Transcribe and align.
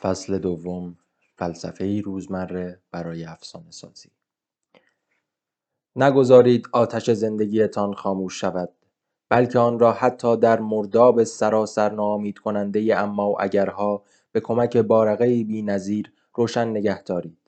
فصل 0.00 0.38
دوم 0.38 0.96
فلسفه 1.36 2.00
روزمره 2.04 2.80
برای 2.90 3.24
افسانه 3.24 3.70
سازی 3.70 4.10
نگذارید 5.96 6.68
آتش 6.72 7.10
زندگیتان 7.10 7.94
خاموش 7.94 8.40
شود 8.40 8.72
بلکه 9.28 9.58
آن 9.58 9.78
را 9.78 9.92
حتی 9.92 10.36
در 10.36 10.60
مرداب 10.60 11.24
سراسر 11.24 11.92
ناامید 11.92 12.38
کننده 12.38 12.98
اما 12.98 13.30
و 13.30 13.42
اگرها 13.42 14.02
به 14.32 14.40
کمک 14.40 14.76
بارقه 14.76 15.44
بی 15.44 15.62
نظیر 15.62 16.12
روشن 16.34 16.68
نگه 16.68 17.02
دارید. 17.02 17.38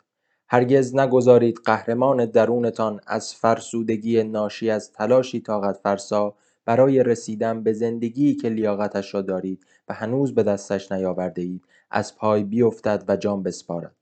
هرگز 0.49 0.95
نگذارید 0.95 1.61
قهرمان 1.65 2.25
درونتان 2.25 3.01
از 3.07 3.35
فرسودگی 3.35 4.23
ناشی 4.23 4.71
از 4.71 4.93
تلاشی 4.93 5.41
طاقت 5.41 5.77
فرسا 5.83 6.35
برای 6.65 7.03
رسیدن 7.03 7.63
به 7.63 7.73
زندگی 7.73 8.35
که 8.35 8.49
لیاقتش 8.49 9.15
را 9.15 9.23
دارید 9.23 9.67
و 9.89 9.95
هنوز 9.95 10.35
به 10.35 10.43
دستش 10.43 10.93
نیاورده 10.93 11.43
اید 11.43 11.65
از 11.91 12.17
پای 12.17 12.45
بیفتد 12.45 13.05
و 13.09 13.17
جان 13.17 13.43
بسپارد 13.43 13.97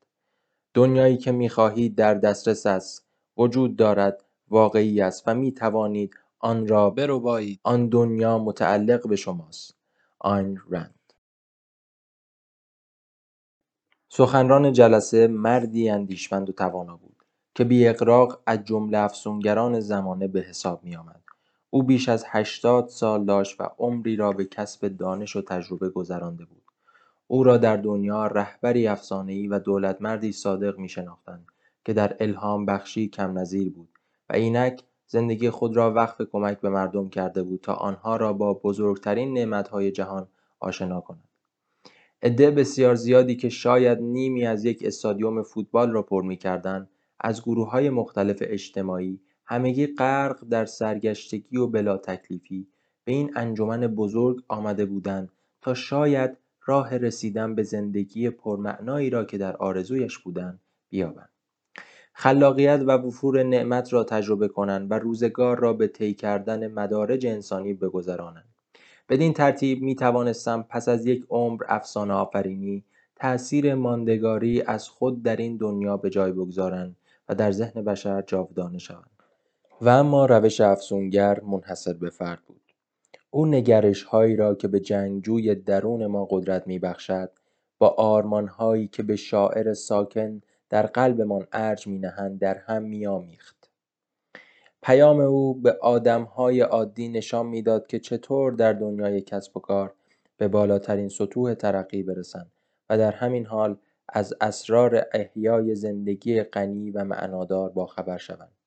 دنیایی 0.75 1.17
که 1.17 1.33
می‌خواهید 1.33 1.95
در 1.95 2.15
دسترس 2.15 2.67
است 2.67 3.07
وجود 3.37 3.77
دارد 3.77 4.25
واقعی 4.49 5.01
است 5.01 5.23
و 5.27 5.35
می 5.35 5.53
توانید 5.53 6.15
آن 6.39 6.69
را 6.69 6.91
بربایید 6.91 7.61
آن 7.63 7.89
دنیا 7.89 8.39
متعلق 8.39 9.09
به 9.09 9.17
شماست 9.17 9.75
آین 10.19 10.61
رند 10.71 10.95
سخنران 14.09 14.73
جلسه 14.73 15.27
مردی 15.27 15.91
اندیشمند 15.91 16.49
و 16.49 16.53
توانا 16.53 16.97
بود 16.97 17.25
که 17.55 17.65
بی 17.65 17.89
اقراق 17.89 18.43
از 18.47 18.65
جمله 18.65 18.99
افسونگران 18.99 19.81
زمانه 19.81 20.29
به 20.29 20.41
حساب 20.41 20.85
می 20.85 20.97
آمد. 20.97 21.23
او 21.71 21.83
بیش 21.83 22.09
از 22.09 22.25
هشتاد 22.27 22.89
سال 22.89 23.25
داشت 23.25 23.61
و 23.61 23.65
عمری 23.79 24.17
را 24.17 24.33
به 24.33 24.45
کسب 24.45 24.89
دانش 24.89 25.37
و 25.37 25.43
تجربه 25.43 25.89
گذرانده 25.89 26.45
بود. 26.45 26.63
او 27.31 27.45
را 27.45 27.57
در 27.57 27.77
دنیا 27.77 28.27
رهبری 28.27 28.87
افسانه‌ای 28.87 29.49
و 29.49 29.59
دولتمردی 29.59 30.33
صادق 30.33 30.79
می 30.79 30.89
شناختند 30.89 31.47
که 31.85 31.93
در 31.93 32.17
الهام 32.21 32.67
بخشی 32.67 33.09
کم 33.09 33.39
نظیر 33.39 33.71
بود 33.71 33.89
و 34.29 34.35
اینک 34.35 34.83
زندگی 35.07 35.51
خود 35.51 35.77
را 35.77 35.95
وقف 35.95 36.23
کمک 36.33 36.61
به 36.61 36.69
مردم 36.69 37.09
کرده 37.09 37.43
بود 37.43 37.61
تا 37.61 37.75
آنها 37.75 38.17
را 38.17 38.33
با 38.33 38.55
بزرگترین 38.55 39.33
نعمتهای 39.33 39.91
جهان 39.91 40.29
آشنا 40.61 41.01
کند. 41.01 41.29
عده 42.23 42.51
بسیار 42.51 42.95
زیادی 42.95 43.37
که 43.37 43.49
شاید 43.49 44.01
نیمی 44.01 44.47
از 44.47 44.65
یک 44.65 44.83
استادیوم 44.85 45.43
فوتبال 45.43 45.91
را 45.91 46.03
پر 46.03 46.23
می‌کردند 46.23 46.89
از 47.21 47.43
گروه 47.43 47.71
های 47.71 47.91
مختلف 47.91 48.37
اجتماعی 48.41 49.21
همگی 49.45 49.87
غرق 49.87 50.45
در 50.51 50.65
سرگشتگی 50.65 51.57
و 51.57 51.67
بلا 51.67 51.97
تکلیفی 51.97 52.69
به 53.05 53.13
این 53.13 53.33
انجمن 53.37 53.87
بزرگ 53.87 54.43
آمده 54.49 54.87
بودند 54.87 55.33
تا 55.61 55.75
شاید 55.75 56.37
راه 56.69 56.97
رسیدن 56.97 57.55
به 57.55 57.63
زندگی 57.63 58.31
پرمعنایی 58.31 59.11
را 59.11 59.25
که 59.25 59.39
در 59.39 59.57
آرزویش 59.57 60.19
بودند 60.19 60.61
بیابند. 60.89 61.29
خلاقیت 62.13 62.81
و 62.87 62.91
وفور 62.91 63.43
نعمت 63.43 63.93
را 63.93 64.05
تجربه 64.05 64.49
کنند 64.49 64.91
و 64.91 64.95
روزگار 64.95 65.59
را 65.59 65.73
به 65.73 65.87
طی 65.87 66.15
کردن 66.15 66.73
مدارج 66.73 67.27
انسانی 67.27 67.75
بگذرانند. 67.75 68.55
بدین 69.09 69.33
ترتیب 69.33 69.83
می 69.83 69.95
توانستم 69.95 70.67
پس 70.69 70.89
از 70.89 71.07
یک 71.07 71.25
عمر 71.31 71.65
افسانه 71.69 72.15
آفرینی 72.15 72.85
تأثیر 73.17 73.75
ماندگاری 73.75 74.63
از 74.63 74.89
خود 74.89 75.23
در 75.23 75.37
این 75.37 75.57
دنیا 75.57 75.97
به 75.97 76.11
جای 76.11 76.33
بگذارند 76.33 76.97
و 77.29 77.35
در 77.35 77.53
ذهن 77.53 77.85
بشر 77.85 78.23
جاودانه 78.23 78.79
شوند. 78.79 79.11
و 79.81 79.89
اما 79.89 80.27
روش 80.27 80.61
افسونگر 80.61 81.41
منحصر 81.41 81.93
به 81.93 82.11
فرد 82.11 82.41
بود. 82.47 82.58
او 83.31 83.47
نگرش 83.47 84.03
هایی 84.03 84.37
را 84.37 84.55
که 84.55 84.69
به 84.69 84.81
جنگجوی 84.81 85.55
درون 85.55 86.07
ما 86.07 86.29
قدرت 86.31 86.67
می 86.67 86.79
بخشد 86.79 87.31
با 87.79 87.89
آرمان 87.89 88.49
هایی 88.49 88.89
که 88.89 89.03
به 89.03 89.17
شاعر 89.17 89.75
ساکن 89.75 90.41
در 90.69 90.87
قلبمان 90.87 91.47
ارج 91.53 91.87
می 91.87 91.99
نهند 91.99 92.39
در 92.39 92.59
هم 92.59 92.83
می 92.83 93.07
آمیخت. 93.07 93.71
پیام 94.83 95.21
او 95.21 95.55
به 95.55 95.73
آدم 95.73 96.23
های 96.23 96.61
عادی 96.61 97.09
نشان 97.09 97.47
می‌داد 97.47 97.87
که 97.87 97.99
چطور 97.99 98.53
در 98.53 98.73
دنیای 98.73 99.21
کسب 99.21 99.57
و 99.57 99.61
کار 99.61 99.95
به 100.37 100.49
بالاترین 100.49 101.09
سطوح 101.09 101.55
ترقی 101.55 102.03
برسند 102.03 102.51
و 102.91 102.99
در 102.99 103.13
همین 103.13 103.47
حال 103.47 103.77
از 104.09 104.35
اسرار 104.41 105.07
احیای 105.13 105.75
زندگی 105.75 106.43
غنی 106.43 106.91
و 106.91 107.05
معنادار 107.05 107.71
باخبر 107.71 108.19
شوند. 108.19 108.58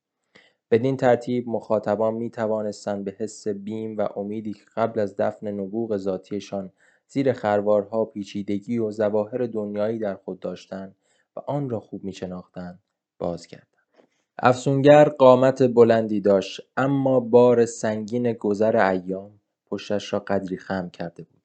بدین 0.72 0.98
ترتیب 0.98 1.50
مخاطبان 1.50 2.14
می 2.14 2.30
توانستند 2.30 3.06
به 3.06 3.16
حس 3.20 3.48
بیم 3.48 3.98
و 3.98 4.08
امیدی 4.16 4.54
که 4.54 4.64
قبل 4.76 5.00
از 5.00 5.16
دفن 5.16 5.48
نبوغ 5.48 5.98
ذاتیشان 5.98 6.72
زیر 7.08 7.34
خروارها 7.34 8.06
پیچیدگی 8.06 8.78
و 8.78 8.92
ظواهر 8.92 9.46
دنیایی 9.46 10.00
در 10.00 10.16
خود 10.16 10.40
داشتند 10.40 10.96
و 11.36 11.40
آن 11.48 11.70
را 11.70 11.80
خوب 11.80 12.04
می 12.04 12.14
شناختند 12.14 12.80
بازگردند. 13.20 13.68
افسونگر 14.40 15.10
قامت 15.10 15.64
بلندی 15.64 16.22
داشت 16.22 16.62
اما 16.78 17.20
بار 17.20 17.66
سنگین 17.66 18.34
گذر 18.34 18.78
ایام 18.78 19.32
پشتش 19.66 20.14
را 20.14 20.20
قدری 20.20 20.58
خم 20.58 20.90
کرده 20.90 21.24
بود. 21.24 21.42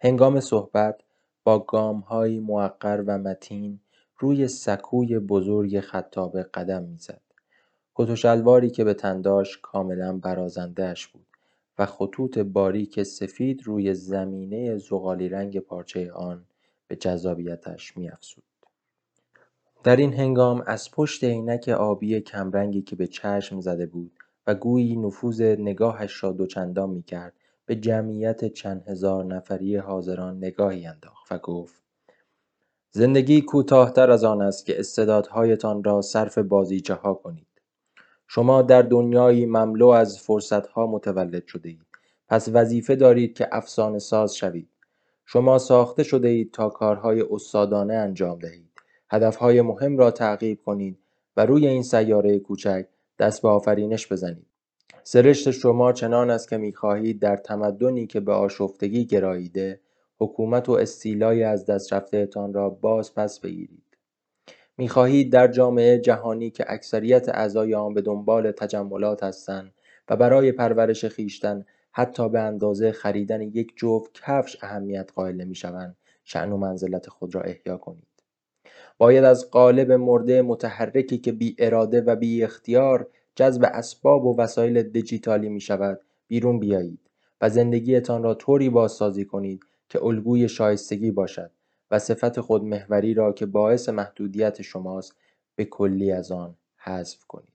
هنگام 0.00 0.40
صحبت 0.40 1.00
با 1.44 1.58
گامهایی 1.58 2.40
موقر 2.40 3.04
و 3.06 3.18
متین 3.18 3.80
روی 4.18 4.48
سکوی 4.48 5.18
بزرگ 5.18 5.80
خطابه 5.80 6.42
قدم 6.42 6.82
می‌زد. 6.82 7.27
کت 8.00 8.10
و 8.10 8.16
شلواری 8.16 8.70
که 8.70 8.84
به 8.84 8.94
تن 8.94 9.20
داشت 9.20 9.60
کاملا 9.62 10.18
برازندهاش 10.18 11.06
بود 11.06 11.26
و 11.78 11.86
خطوط 11.86 12.38
باریک 12.38 13.02
سفید 13.02 13.62
روی 13.64 13.94
زمینه 13.94 14.76
زغالی 14.76 15.28
رنگ 15.28 15.58
پارچه 15.58 16.12
آن 16.12 16.44
به 16.88 16.96
جذابیتش 16.96 17.96
میافزود. 17.96 18.44
در 19.84 19.96
این 19.96 20.14
هنگام 20.14 20.62
از 20.66 20.90
پشت 20.90 21.24
عینک 21.24 21.68
آبی 21.68 22.20
کمرنگی 22.20 22.82
که 22.82 22.96
به 22.96 23.06
چشم 23.06 23.60
زده 23.60 23.86
بود 23.86 24.12
و 24.46 24.54
گویی 24.54 24.96
نفوذ 24.96 25.40
نگاهش 25.40 26.24
را 26.24 26.32
دوچندان 26.32 26.90
می‌کرد 26.90 27.32
به 27.66 27.76
جمعیت 27.76 28.52
چند 28.52 28.88
هزار 28.88 29.24
نفری 29.24 29.76
حاضران 29.76 30.36
نگاهی 30.36 30.86
انداخت 30.86 31.32
و 31.32 31.38
گفت 31.38 31.82
زندگی 32.90 33.40
کوتاهتر 33.40 34.10
از 34.10 34.24
آن 34.24 34.42
است 34.42 34.66
که 34.66 34.80
استعدادهایتان 34.80 35.84
را 35.84 36.02
صرف 36.02 36.38
بازیچه 36.38 36.94
ها 36.94 37.14
کنید 37.14 37.47
شما 38.30 38.62
در 38.62 38.82
دنیایی 38.82 39.46
مملو 39.46 39.86
از 39.86 40.18
فرصتها 40.18 40.86
متولد 40.86 41.46
شده 41.46 41.68
اید 41.68 41.86
پس 42.28 42.48
وظیفه 42.52 42.96
دارید 42.96 43.34
که 43.34 43.48
افسانه 43.52 43.98
ساز 43.98 44.34
شوید. 44.34 44.68
شما 45.26 45.58
ساخته 45.58 46.02
شده 46.02 46.28
اید 46.28 46.52
تا 46.52 46.68
کارهای 46.68 47.24
استادانه 47.30 47.94
انجام 47.94 48.38
دهید. 48.38 48.70
هدفهای 49.10 49.62
مهم 49.62 49.98
را 49.98 50.10
تعقیب 50.10 50.62
کنید 50.62 50.98
و 51.36 51.46
روی 51.46 51.66
این 51.66 51.82
سیاره 51.82 52.38
کوچک 52.38 52.86
دست 53.18 53.42
به 53.42 53.48
آفرینش 53.48 54.12
بزنید. 54.12 54.46
سرشت 55.02 55.50
شما 55.50 55.92
چنان 55.92 56.30
است 56.30 56.48
که 56.48 56.56
می‌خواهید 56.56 57.20
در 57.20 57.36
تمدنی 57.36 58.06
که 58.06 58.20
به 58.20 58.32
آشفتگی 58.32 59.06
گراییده 59.06 59.80
حکومت 60.20 60.68
و 60.68 60.72
استیلای 60.72 61.42
از 61.42 61.66
دست 61.66 61.92
رفتهتان 61.92 62.54
را 62.54 62.70
باز 62.70 63.14
پس 63.14 63.40
بگیرید. 63.40 63.87
می‌خواهید 64.78 65.32
در 65.32 65.48
جامعه 65.48 65.98
جهانی 65.98 66.50
که 66.50 66.64
اکثریت 66.68 67.28
اعضای 67.28 67.74
آن 67.74 67.94
به 67.94 68.02
دنبال 68.02 68.52
تجملات 68.52 69.22
هستند 69.22 69.72
و 70.08 70.16
برای 70.16 70.52
پرورش 70.52 71.04
خیشتن 71.04 71.64
حتی 71.92 72.28
به 72.28 72.40
اندازه 72.40 72.92
خریدن 72.92 73.42
یک 73.42 73.72
جفت 73.76 74.10
کفش 74.14 74.56
اهمیت 74.62 75.10
قائل 75.14 75.34
نمی‌شوند 75.36 75.96
شأن 76.24 76.52
و 76.52 76.56
منزلت 76.56 77.08
خود 77.08 77.34
را 77.34 77.40
احیا 77.40 77.76
کنید. 77.76 78.06
باید 78.98 79.24
از 79.24 79.50
قالب 79.50 79.92
مرده 79.92 80.42
متحرکی 80.42 81.18
که 81.18 81.32
بی 81.32 81.56
اراده 81.58 82.00
و 82.00 82.16
بی 82.16 82.44
اختیار 82.44 83.08
جذب 83.34 83.64
اسباب 83.74 84.24
و 84.24 84.36
وسایل 84.36 84.82
دیجیتالی 84.82 85.48
می 85.48 85.60
شود 85.60 86.00
بیرون 86.28 86.58
بیایید 86.58 87.00
و 87.40 87.48
زندگیتان 87.48 88.22
را 88.22 88.34
طوری 88.34 88.68
بازسازی 88.68 89.24
کنید 89.24 89.60
که 89.88 90.04
الگوی 90.04 90.48
شایستگی 90.48 91.10
باشد. 91.10 91.50
و 91.90 91.98
صفت 91.98 92.40
خودمحوری 92.40 93.14
را 93.14 93.32
که 93.32 93.46
باعث 93.46 93.88
محدودیت 93.88 94.62
شماست 94.62 95.16
به 95.56 95.64
کلی 95.64 96.12
از 96.12 96.32
آن 96.32 96.54
حذف 96.76 97.24
کنید. 97.24 97.52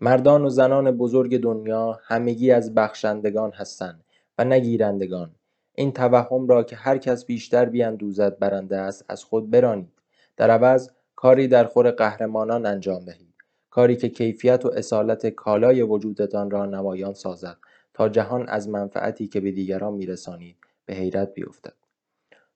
مردان 0.00 0.44
و 0.44 0.48
زنان 0.48 0.90
بزرگ 0.90 1.40
دنیا 1.40 2.00
همگی 2.02 2.50
از 2.50 2.74
بخشندگان 2.74 3.52
هستند 3.52 4.04
و 4.38 4.44
نگیرندگان 4.44 5.34
این 5.74 5.92
توهم 5.92 6.48
را 6.48 6.62
که 6.62 6.76
هر 6.76 6.98
کس 6.98 7.24
بیشتر 7.24 7.64
بیاندوزد 7.64 8.38
برنده 8.38 8.76
است 8.76 9.04
از 9.08 9.24
خود 9.24 9.50
برانید. 9.50 9.92
در 10.36 10.50
عوض 10.50 10.90
کاری 11.16 11.48
در 11.48 11.64
خور 11.64 11.90
قهرمانان 11.90 12.66
انجام 12.66 13.04
دهید. 13.04 13.34
کاری 13.70 13.96
که 13.96 14.08
کیفیت 14.08 14.64
و 14.64 14.68
اصالت 14.68 15.26
کالای 15.26 15.82
وجودتان 15.82 16.50
را 16.50 16.66
نمایان 16.66 17.14
سازد 17.14 17.56
تا 17.94 18.08
جهان 18.08 18.48
از 18.48 18.68
منفعتی 18.68 19.28
که 19.28 19.40
به 19.40 19.50
دیگران 19.52 19.94
میرسانید 19.94 20.56
به 20.86 20.94
حیرت 20.94 21.34
بیفتد. 21.34 21.77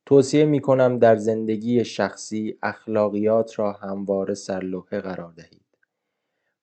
توصیه 0.06 0.44
می 0.44 0.60
کنم 0.60 0.98
در 0.98 1.16
زندگی 1.16 1.84
شخصی 1.84 2.58
اخلاقیات 2.62 3.58
را 3.58 3.72
همواره 3.72 4.34
سرلوحه 4.34 5.00
قرار 5.00 5.32
دهید. 5.32 5.62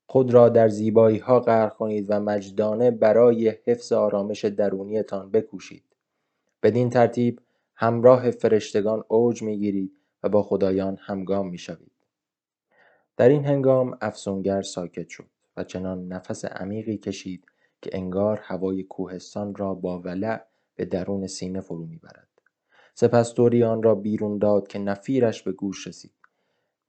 خود 0.06 0.33
را 0.33 0.50
در 0.50 0.68
زیبایی 0.68 1.18
ها 1.18 1.39
غرق 1.39 1.75
کنید 1.75 2.06
و 2.09 2.19
مجدانه 2.19 2.91
برای 2.91 3.50
حفظ 3.65 3.91
آرامش 3.91 4.45
درونیتان 4.45 5.31
بکوشید. 5.31 5.83
بدین 6.63 6.89
ترتیب 6.89 7.41
همراه 7.75 8.31
فرشتگان 8.31 9.03
اوج 9.07 9.42
می 9.42 9.59
گیرید 9.59 9.92
و 10.24 10.30
با 10.30 10.44
خدایان 10.44 10.97
همگام 11.01 11.50
می‌شوید 11.50 11.92
در 13.18 13.30
این 13.30 13.45
هنگام 13.45 13.97
افسونگر 14.01 14.62
ساکت 14.62 15.09
شد 15.09 15.30
و 15.57 15.63
چنان 15.63 16.07
نفس 16.07 16.45
عمیقی 16.45 16.97
کشید 16.97 17.45
که 17.81 17.89
انگار 17.94 18.39
هوای 18.44 18.83
کوهستان 18.83 19.56
را 19.56 19.74
با 19.74 20.00
ولع 20.00 20.42
به 20.75 20.85
درون 20.85 21.27
سینه 21.27 21.62
فرو 21.62 21.85
می‌برد 21.85 22.29
سپس 22.94 23.33
دوری 23.33 23.63
آن 23.63 23.83
را 23.83 23.95
بیرون 23.95 24.38
داد 24.38 24.68
که 24.68 24.80
نفیرش 24.80 25.44
به 25.44 25.51
گوش 25.51 25.88
رسید. 25.88 26.12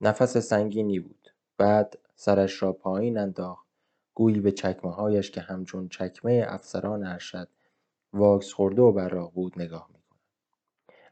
نفس 0.01 0.37
سنگینی 0.37 0.99
بود. 0.99 1.33
بعد 1.57 1.97
سرش 2.15 2.63
را 2.63 2.73
پایین 2.73 3.17
انداخت. 3.17 3.67
گویی 4.13 4.39
به 4.39 4.51
چکمه 4.51 4.91
هایش 4.91 5.31
که 5.31 5.41
همچون 5.41 5.89
چکمه 5.89 6.45
افسران 6.47 7.03
ارشد 7.03 7.47
واکس 8.13 8.53
خورده 8.53 8.81
و 8.81 8.91
براق 8.91 9.31
بود 9.33 9.53
نگاه 9.57 9.89
می‌کند. 9.93 10.19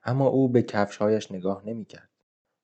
اما 0.03 0.27
او 0.27 0.49
به 0.49 0.61
کفشهایش 0.61 1.31
نگاه 1.31 1.63
نمی‌کرد. 1.65 2.09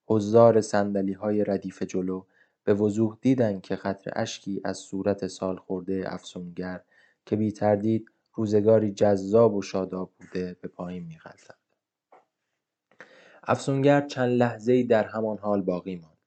حضار 0.07 0.61
سندلی 0.61 1.13
های 1.13 1.43
ردیف 1.43 1.83
جلو 1.83 2.23
به 2.63 2.73
وضوح 2.73 3.17
دیدند 3.21 3.61
که 3.61 3.75
قطر 3.75 4.11
اشکی 4.15 4.61
از 4.63 4.77
صورت 4.77 5.27
سال 5.27 5.55
خورده 5.55 6.03
افسونگر 6.05 6.81
که 7.25 7.35
بی 7.35 7.51
تردید 7.51 8.11
روزگاری 8.33 8.91
جذاب 8.91 9.55
و 9.55 9.61
شاداب 9.61 10.11
بوده 10.19 10.57
به 10.61 10.67
پایین 10.67 11.03
میغلطد 11.03 11.64
افسونگر 13.47 14.07
چند 14.07 14.29
لحظه 14.29 14.83
در 14.83 15.03
همان 15.03 15.37
حال 15.37 15.61
باقی 15.61 15.95
ماند. 15.95 16.17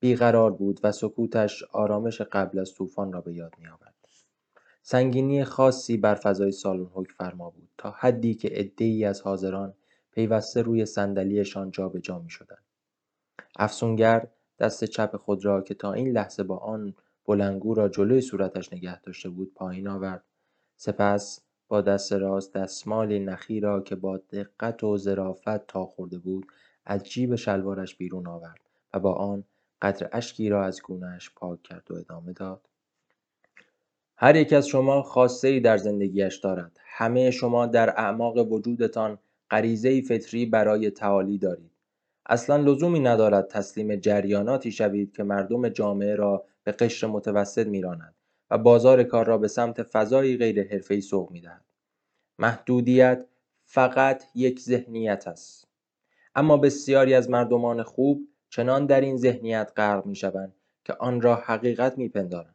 بیقرار 0.00 0.50
بود 0.52 0.80
و 0.82 0.92
سکوتش 0.92 1.62
آرامش 1.62 2.20
قبل 2.20 2.58
از 2.58 2.74
طوفان 2.74 3.12
را 3.12 3.20
به 3.20 3.34
یاد 3.34 3.54
میآورد. 3.58 3.94
سنگینی 4.82 5.44
خاصی 5.44 5.96
بر 5.96 6.14
فضای 6.14 6.52
سالن 6.52 6.86
حکم 6.94 7.14
فرما 7.14 7.50
بود 7.50 7.68
تا 7.78 7.90
حدی 7.90 8.34
که 8.34 8.48
عدهای 8.48 9.04
از 9.04 9.20
حاضران 9.20 9.74
پیوسته 10.12 10.62
روی 10.62 10.86
صندلیشان 10.86 11.70
جابجا 11.70 12.18
می‌شدند. 12.18 12.64
افسونگر 13.56 14.26
دست 14.58 14.84
چپ 14.84 15.16
خود 15.16 15.44
را 15.44 15.60
که 15.60 15.74
تا 15.74 15.92
این 15.92 16.08
لحظه 16.08 16.42
با 16.42 16.56
آن 16.56 16.94
بلندگو 17.24 17.74
را 17.74 17.88
جلوی 17.88 18.20
صورتش 18.20 18.72
نگه 18.72 19.00
داشته 19.00 19.28
بود 19.28 19.54
پایین 19.54 19.88
آورد. 19.88 20.24
سپس 20.76 21.40
با 21.70 21.80
دست 21.80 22.12
راست 22.12 22.54
دستمالی 22.54 23.18
نخی 23.18 23.60
را 23.60 23.80
که 23.80 23.96
با 23.96 24.16
دقت 24.16 24.84
و 24.84 24.96
ظرافت 24.96 25.66
تا 25.66 25.86
خورده 25.86 26.18
بود 26.18 26.46
از 26.84 27.04
جیب 27.04 27.34
شلوارش 27.34 27.96
بیرون 27.96 28.26
آورد 28.26 28.60
و 28.94 29.00
با 29.00 29.12
آن 29.14 29.44
قطر 29.82 30.08
اشکی 30.12 30.48
را 30.48 30.64
از 30.64 30.82
گونهش 30.82 31.30
پاک 31.36 31.62
کرد 31.62 31.90
و 31.90 31.94
ادامه 31.94 32.32
داد. 32.32 32.68
هر 34.16 34.36
یک 34.36 34.52
از 34.52 34.66
شما 34.66 35.02
خواسته 35.02 35.48
ای 35.48 35.60
در 35.60 35.76
زندگیش 35.76 36.36
دارد. 36.36 36.78
همه 36.84 37.30
شما 37.30 37.66
در 37.66 37.90
اعماق 37.90 38.52
وجودتان 38.52 39.18
غریزه 39.50 40.02
فطری 40.02 40.46
برای 40.46 40.90
تعالی 40.90 41.38
دارید. 41.38 41.70
اصلا 42.26 42.56
لزومی 42.56 43.00
ندارد 43.00 43.48
تسلیم 43.48 43.96
جریاناتی 43.96 44.72
شوید 44.72 45.12
که 45.12 45.22
مردم 45.22 45.68
جامعه 45.68 46.14
را 46.14 46.44
به 46.64 46.72
قشر 46.72 47.06
متوسط 47.06 47.66
میرانند 47.66 48.14
و 48.50 48.58
بازار 48.58 49.02
کار 49.02 49.26
را 49.26 49.38
به 49.38 49.48
سمت 49.48 49.82
فضایی 49.82 50.36
غیر 50.36 50.68
حرفه‌ای 50.68 51.00
سوق 51.00 51.30
می‌دهد. 51.30 51.64
محدودیت 52.38 53.26
فقط 53.64 54.24
یک 54.34 54.60
ذهنیت 54.60 55.28
است. 55.28 55.68
اما 56.34 56.56
بسیاری 56.56 57.14
از 57.14 57.30
مردمان 57.30 57.82
خوب 57.82 58.28
چنان 58.50 58.86
در 58.86 59.00
این 59.00 59.16
ذهنیت 59.16 59.72
غرق 59.76 60.06
می‌شوند 60.06 60.54
که 60.84 60.94
آن 60.98 61.20
را 61.20 61.34
حقیقت 61.34 61.98
میپندارند. 61.98 62.54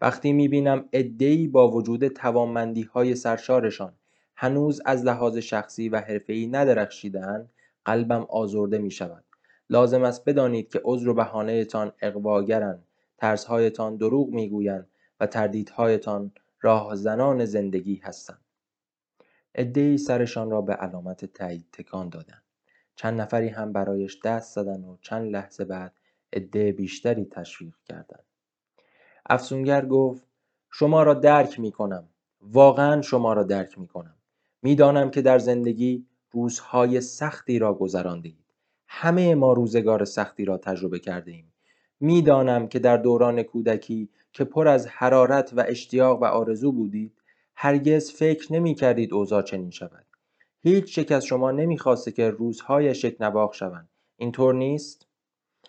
وقتی 0.00 0.32
می‌بینم 0.32 0.88
عدهای 0.92 1.48
با 1.48 1.70
وجود 1.70 2.08
توانمندیهای 2.08 3.14
سرشارشان 3.14 3.92
هنوز 4.34 4.80
از 4.84 5.04
لحاظ 5.04 5.36
شخصی 5.36 5.88
و 5.88 6.00
حرفهای 6.00 6.46
ندرخشیدهاند 6.46 7.50
قلبم 7.84 8.26
آزرده 8.28 8.78
می‌شود. 8.78 9.24
لازم 9.70 10.02
است 10.02 10.24
بدانید 10.24 10.72
که 10.72 10.80
عذر 10.84 11.08
و 11.08 11.14
بهانهتان 11.14 11.92
اغواگرند 12.00 12.84
ترسهایتان 13.18 13.96
دروغ 13.96 14.28
می‌گویند 14.28 14.86
و 15.20 15.26
تردیدهایتان 15.26 16.32
راهزنان 16.60 17.44
زندگی 17.44 18.00
هستند. 18.04 18.44
عدهای 19.54 19.98
سرشان 19.98 20.50
را 20.50 20.60
به 20.60 20.72
علامت 20.72 21.24
تایید 21.24 21.66
تکان 21.72 22.08
دادند. 22.08 22.42
چند 22.96 23.20
نفری 23.20 23.48
هم 23.48 23.72
برایش 23.72 24.20
دست 24.24 24.54
زدند 24.54 24.84
و 24.84 24.98
چند 25.00 25.32
لحظه 25.32 25.64
بعد 25.64 25.92
عده 26.32 26.72
بیشتری 26.72 27.24
تشویق 27.24 27.74
کردند. 27.84 28.24
افسونگر 29.26 29.86
گفت 29.86 30.26
شما 30.70 31.02
را 31.02 31.14
درک 31.14 31.60
می 31.60 31.72
کنم 31.72 32.08
واقعا 32.40 33.02
شما 33.02 33.32
را 33.32 33.42
درک 33.42 33.78
می 33.78 33.86
کنم 33.86 34.14
می‌دانم 34.62 35.10
که 35.10 35.22
در 35.22 35.38
زندگی 35.38 36.06
روزهای 36.30 37.00
سختی 37.00 37.58
را 37.58 37.74
گذرانده 37.74 38.28
اید 38.28 38.54
همه 38.86 39.34
ما 39.34 39.52
روزگار 39.52 40.04
سختی 40.04 40.44
را 40.44 40.58
تجربه 40.58 40.98
کرده 40.98 41.30
ایم 41.30 41.52
می‌دانم 42.00 42.68
که 42.68 42.78
در 42.78 42.96
دوران 42.96 43.42
کودکی 43.42 44.10
که 44.38 44.44
پر 44.44 44.68
از 44.68 44.86
حرارت 44.86 45.52
و 45.56 45.64
اشتیاق 45.68 46.22
و 46.22 46.24
آرزو 46.24 46.72
بودید 46.72 47.12
هرگز 47.54 48.10
فکر 48.10 48.52
نمی 48.52 48.74
کردید 48.74 49.14
اوضاع 49.14 49.42
چنین 49.42 49.70
شود. 49.70 50.06
هیچ 50.60 50.98
یک 50.98 51.12
از 51.12 51.24
شما 51.24 51.50
نمی‌خواسته 51.50 52.12
که 52.12 52.30
روزهایش 52.30 53.06
نواخ 53.20 53.54
شوند. 53.54 53.88
اینطور 54.16 54.54
نیست؟ 54.54 55.06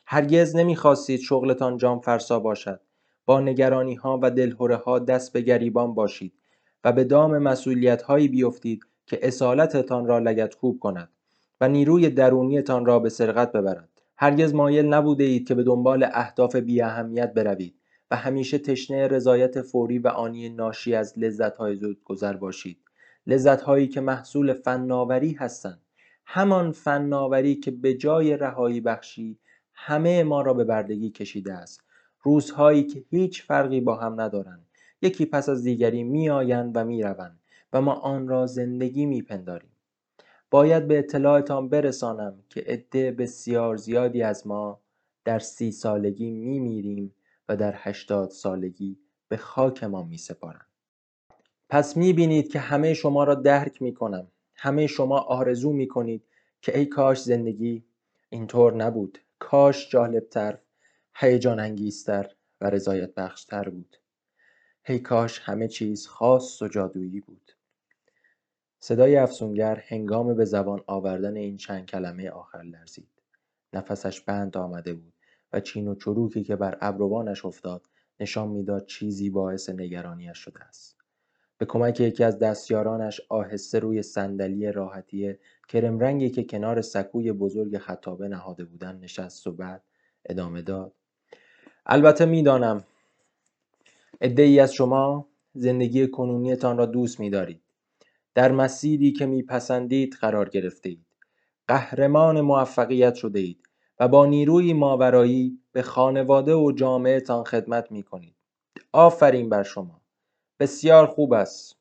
هرگز 0.06 0.56
نمی‌خواستید 0.56 1.20
شغلتان 1.20 1.78
جام 1.78 2.00
فرسا 2.00 2.40
باشد. 2.40 2.82
با 3.26 3.42
نگرانی 3.42 3.96
ها 3.96 4.20
و 4.22 4.32
دلهوره 4.32 4.76
ها 4.76 5.00
دست 5.00 5.34
به 5.34 5.42
گریبان 5.42 5.94
باشید 5.94 6.34
و 6.84 6.92
به 6.92 7.04
دام 7.04 7.38
مسئولیت 7.38 8.02
هایی 8.02 8.28
بیفتید 8.28 8.86
که 9.08 9.20
اصالتتان 9.22 10.06
را 10.06 10.20
لگت 10.20 10.56
کوب 10.56 10.80
کند 10.80 11.10
و 11.62 11.70
نیروی 11.70 12.10
درونیتان 12.10 12.86
را 12.86 13.00
به 13.00 13.10
سرقت 13.10 13.52
ببرد. 13.52 14.02
هرگز 14.18 14.54
مایل 14.54 14.86
نبوده 14.86 15.24
اید 15.24 15.48
که 15.48 15.56
به 15.56 15.64
دنبال 15.64 16.10
اهداف 16.14 16.56
بی 16.56 16.82
اهمیت 16.82 17.34
بروید. 17.34 17.79
و 18.12 18.16
همیشه 18.16 18.58
تشنه 18.58 19.08
رضایت 19.08 19.62
فوری 19.62 20.00
و 20.00 20.08
آنی 20.08 20.50
ناشی 20.50 20.96
از 20.96 21.14
لذتهای 21.20 21.76
زود 21.76 22.04
گذر 22.04 22.34
باشید. 22.34 22.78
لذتهایی 23.28 23.88
که 23.88 24.02
محصول 24.02 24.54
فناوری 24.54 25.34
هستند. 25.34 25.82
همان 26.26 26.72
فناوری 26.72 27.56
که 27.56 27.72
به 27.72 27.94
جای 27.94 28.38
رهایی 28.38 28.82
بخشی 28.82 29.40
همه 29.74 30.24
ما 30.24 30.42
را 30.42 30.54
به 30.54 30.64
بردگی 30.64 31.10
کشیده 31.10 31.54
است. 31.54 31.82
روزهایی 32.22 32.84
که 32.84 33.04
هیچ 33.10 33.44
فرقی 33.44 33.82
با 33.82 33.96
هم 33.96 34.22
ندارند. 34.22 34.66
یکی 35.02 35.26
پس 35.26 35.50
از 35.50 35.64
دیگری 35.64 36.04
میآیند 36.04 36.72
و 36.76 36.86
می‌روند 36.86 37.40
و 37.74 37.82
ما 37.82 37.94
آن 37.94 38.28
را 38.28 38.46
زندگی 38.46 39.06
میپنداریم. 39.06 39.72
باید 40.52 40.88
به 40.88 41.00
اطلاعتان 41.00 41.70
برسانم 41.70 42.44
که 42.50 42.64
عده 42.68 43.12
بسیار 43.12 43.78
زیادی 43.78 44.22
از 44.22 44.48
ما 44.48 44.80
در 45.26 45.40
سی 45.40 45.72
سالگی 45.72 46.32
میمیریم 46.32 47.16
و 47.50 47.56
در 47.56 47.74
هشتاد 47.78 48.30
سالگی 48.30 49.00
به 49.28 49.38
خاک 49.38 49.84
ما 49.84 50.04
می 50.04 50.18
سپارند. 50.18 50.66
پس 51.70 51.98
می 51.98 52.14
بینید 52.14 52.52
که 52.52 52.60
همه 52.60 52.94
شما 52.94 53.24
را 53.24 53.36
درک 53.36 53.82
می 53.82 53.94
کنم. 53.94 54.28
همه 54.56 54.88
شما 54.88 55.18
آرزو 55.18 55.74
می 55.74 55.88
کنید 55.88 56.24
که 56.62 56.78
ای 56.78 56.86
کاش 56.86 57.22
زندگی 57.22 57.84
اینطور 58.30 58.74
نبود. 58.74 59.20
کاش 59.40 59.90
جالبتر، 59.90 60.60
هیجان 61.16 61.60
انگیزتر 61.60 62.36
و 62.62 62.70
رضایت 62.70 63.14
بخشتر 63.14 63.70
بود. 63.70 63.98
ای 64.86 65.00
کاش 65.00 65.40
همه 65.40 65.68
چیز 65.68 66.08
خاص 66.08 66.62
و 66.62 66.68
جادویی 66.68 67.20
بود. 67.20 67.52
صدای 68.80 69.18
افسونگر 69.18 69.84
هنگام 69.88 70.36
به 70.36 70.46
زبان 70.46 70.84
آوردن 70.88 71.36
این 71.36 71.58
چند 71.58 71.86
کلمه 71.86 72.30
آخر 72.30 72.62
لرزید. 72.62 73.10
نفسش 73.74 74.22
بند 74.22 74.58
آمده 74.58 74.94
بود 74.94 75.14
و 75.54 75.60
چین 75.60 75.88
و 75.88 75.96
چروکی 75.96 76.44
که 76.44 76.56
بر 76.56 76.78
ابروانش 76.82 77.46
افتاد 77.46 77.86
نشان 78.20 78.48
می‌داد 78.50 78.86
چیزی 78.86 79.30
باعث 79.30 79.70
نگرانیش 79.70 80.38
شده 80.38 80.64
است. 80.64 80.98
به 81.58 81.66
کمک 81.66 82.00
یکی 82.00 82.24
از 82.24 82.40
دستیارانش 82.40 83.22
آهسته 83.30 83.80
روی 83.80 84.02
صندلی 84.02 84.72
راحتی 84.72 85.36
کرم 85.68 86.00
رنگی 86.00 86.30
که 86.30 86.44
کنار 86.44 86.82
سکوی 86.82 87.32
بزرگ 87.32 87.78
خطابه 87.78 88.28
نهاده 88.28 88.66
بودن 88.66 89.00
نشست 89.00 89.48
و 89.48 89.52
بعد 89.52 89.84
ادامه 90.26 90.62
داد. 90.62 90.94
البته 91.86 92.26
می‌دانم 92.26 92.84
ای 94.22 94.60
از 94.60 94.74
شما 94.74 95.28
زندگی 95.54 96.08
کنونیتان 96.08 96.78
را 96.78 96.86
دوست 96.86 97.20
می‌دارید. 97.20 97.62
در 98.36 98.52
مسیری 98.52 99.12
که 99.12 99.26
میپسندید 99.26 100.14
قرار 100.22 100.50
گرفته 100.50 100.90
اید 100.90 101.06
قهرمان 101.68 102.42
موفقیت 102.42 103.16
شده 103.16 103.40
اید 103.40 103.69
و 104.00 104.08
با 104.08 104.26
نیروی 104.26 104.74
ماورایی 104.74 105.60
به 105.72 105.82
خانواده 105.82 106.56
و 106.56 106.72
جامعهتان 106.72 107.44
خدمت 107.44 107.92
می 107.92 108.04
کنید. 108.04 108.36
آفرین 108.92 109.50
بر 109.50 109.64
شما. 109.64 110.02
بسیار 110.60 111.08
خوب 111.08 111.34
است. 111.34 111.76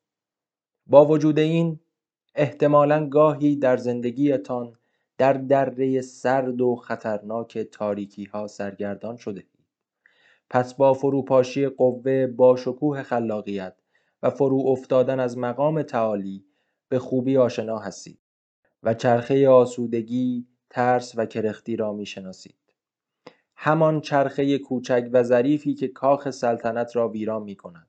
با 0.86 1.04
وجود 1.04 1.38
این 1.38 1.80
احتمالا 2.34 3.08
گاهی 3.08 3.56
در 3.56 3.76
زندگیتان 3.76 4.72
در 5.18 5.32
دره 5.32 6.00
سرد 6.00 6.60
و 6.60 6.76
خطرناک 6.76 7.58
تاریکی 7.58 8.24
ها 8.24 8.46
سرگردان 8.46 9.16
شده 9.16 9.40
اید. 9.40 9.66
پس 10.50 10.74
با 10.74 10.94
فروپاشی 10.94 11.68
قوه 11.68 12.26
با 12.26 12.56
شکوه 12.56 13.02
خلاقیت 13.02 13.76
و 14.22 14.30
فرو 14.30 14.62
افتادن 14.66 15.20
از 15.20 15.38
مقام 15.38 15.82
تعالی 15.82 16.44
به 16.88 16.98
خوبی 16.98 17.36
آشنا 17.36 17.78
هستید 17.78 18.18
و 18.82 18.94
چرخه 18.94 19.48
آسودگی 19.48 20.46
ترس 20.70 21.12
و 21.16 21.26
کرختی 21.26 21.76
را 21.76 21.92
می‌شناسید 21.92 22.54
همان 23.56 24.00
چرخه 24.00 24.58
کوچک 24.58 25.10
و 25.12 25.22
ظریفی 25.22 25.74
که 25.74 25.88
کاخ 25.88 26.30
سلطنت 26.30 26.96
را 26.96 27.08
ویران 27.08 27.42
می 27.42 27.56
کند 27.56 27.88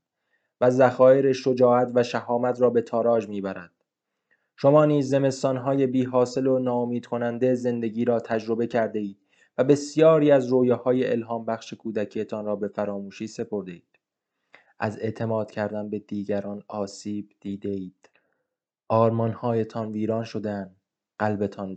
و 0.62 0.70
ذخایر 0.70 1.34
شجاعت 1.34 1.92
و 1.96 2.04
شهامت 2.04 2.62
را 2.62 2.70
به 2.70 2.82
تاراج 2.82 3.30
می‌برد 3.30 3.72
شما 4.56 4.86
نیز 4.86 5.10
زمستانهای 5.10 5.88
بی 5.88 6.04
حاصل 6.04 6.48
و 6.48 6.60
ناامید 6.60 7.06
کننده 7.06 7.54
زندگی 7.54 8.06
را 8.06 8.20
تجربه 8.20 8.68
کرده 8.68 9.00
اید 9.00 9.18
و 9.58 9.64
بسیاری 9.64 10.32
از 10.32 10.48
رویاهای 10.48 11.12
الهام 11.12 11.46
بخش 11.46 11.74
کودکیتان 11.74 12.46
را 12.46 12.56
به 12.56 12.68
فراموشی 12.68 13.28
سپرده 13.28 13.72
اید. 13.72 14.00
از 14.80 15.00
اعتماد 15.00 15.52
کردن 15.52 15.90
به 15.90 16.00
دیگران 16.00 16.64
آسیب 16.68 17.30
دیده 17.40 17.70
اید. 17.70 18.10
آرمانهایتان 18.88 19.92
ویران 19.92 20.24
شدن، 20.24 20.76
قلبتان 21.20 21.74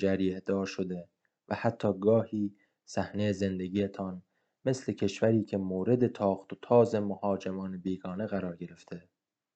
دار 0.47 0.67
شده 0.67 1.09
و 1.49 1.55
حتی 1.55 1.93
گاهی 2.01 2.55
صحنه 2.85 3.33
زندگیتان 3.33 4.23
مثل 4.65 4.93
کشوری 4.93 5.45
که 5.45 5.57
مورد 5.57 6.07
تاخت 6.07 6.53
و 6.53 6.57
تاز 6.63 6.95
مهاجمان 6.95 7.79
بیگانه 7.79 8.27
قرار 8.27 8.57
گرفته 8.57 9.09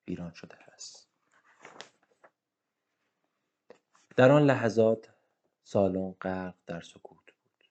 ویران 0.09 0.33
شده 0.35 0.57
است. 0.75 1.09
در 4.16 4.31
آن 4.31 4.43
لحظات 4.43 5.11
سالن 5.64 6.14
غرق 6.21 6.55
در 6.66 6.81
سکوت 6.81 7.33
بود 7.43 7.64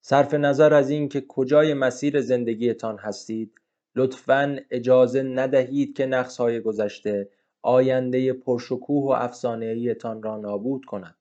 صرف 0.00 0.34
نظر 0.34 0.74
از 0.74 0.90
اینکه 0.90 1.24
کجای 1.28 1.74
مسیر 1.74 2.20
زندگیتان 2.20 2.98
هستید 2.98 3.60
لطفا 3.96 4.58
اجازه 4.70 5.22
ندهید 5.22 5.96
که 5.96 6.06
نقصهای 6.06 6.60
گذشته 6.60 7.30
آینده 7.62 8.32
پرشکوه 8.32 9.04
و 9.04 9.08
افسانهایتان 9.08 10.22
را 10.22 10.36
نابود 10.36 10.84
کند. 10.84 11.14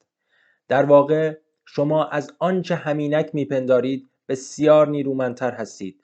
در 0.67 0.85
واقع 0.85 1.37
شما 1.65 2.05
از 2.05 2.31
آنچه 2.39 2.75
همینک 2.75 3.29
میپندارید 3.33 4.09
بسیار 4.29 4.87
نیرومندتر 4.87 5.51
هستید. 5.51 6.01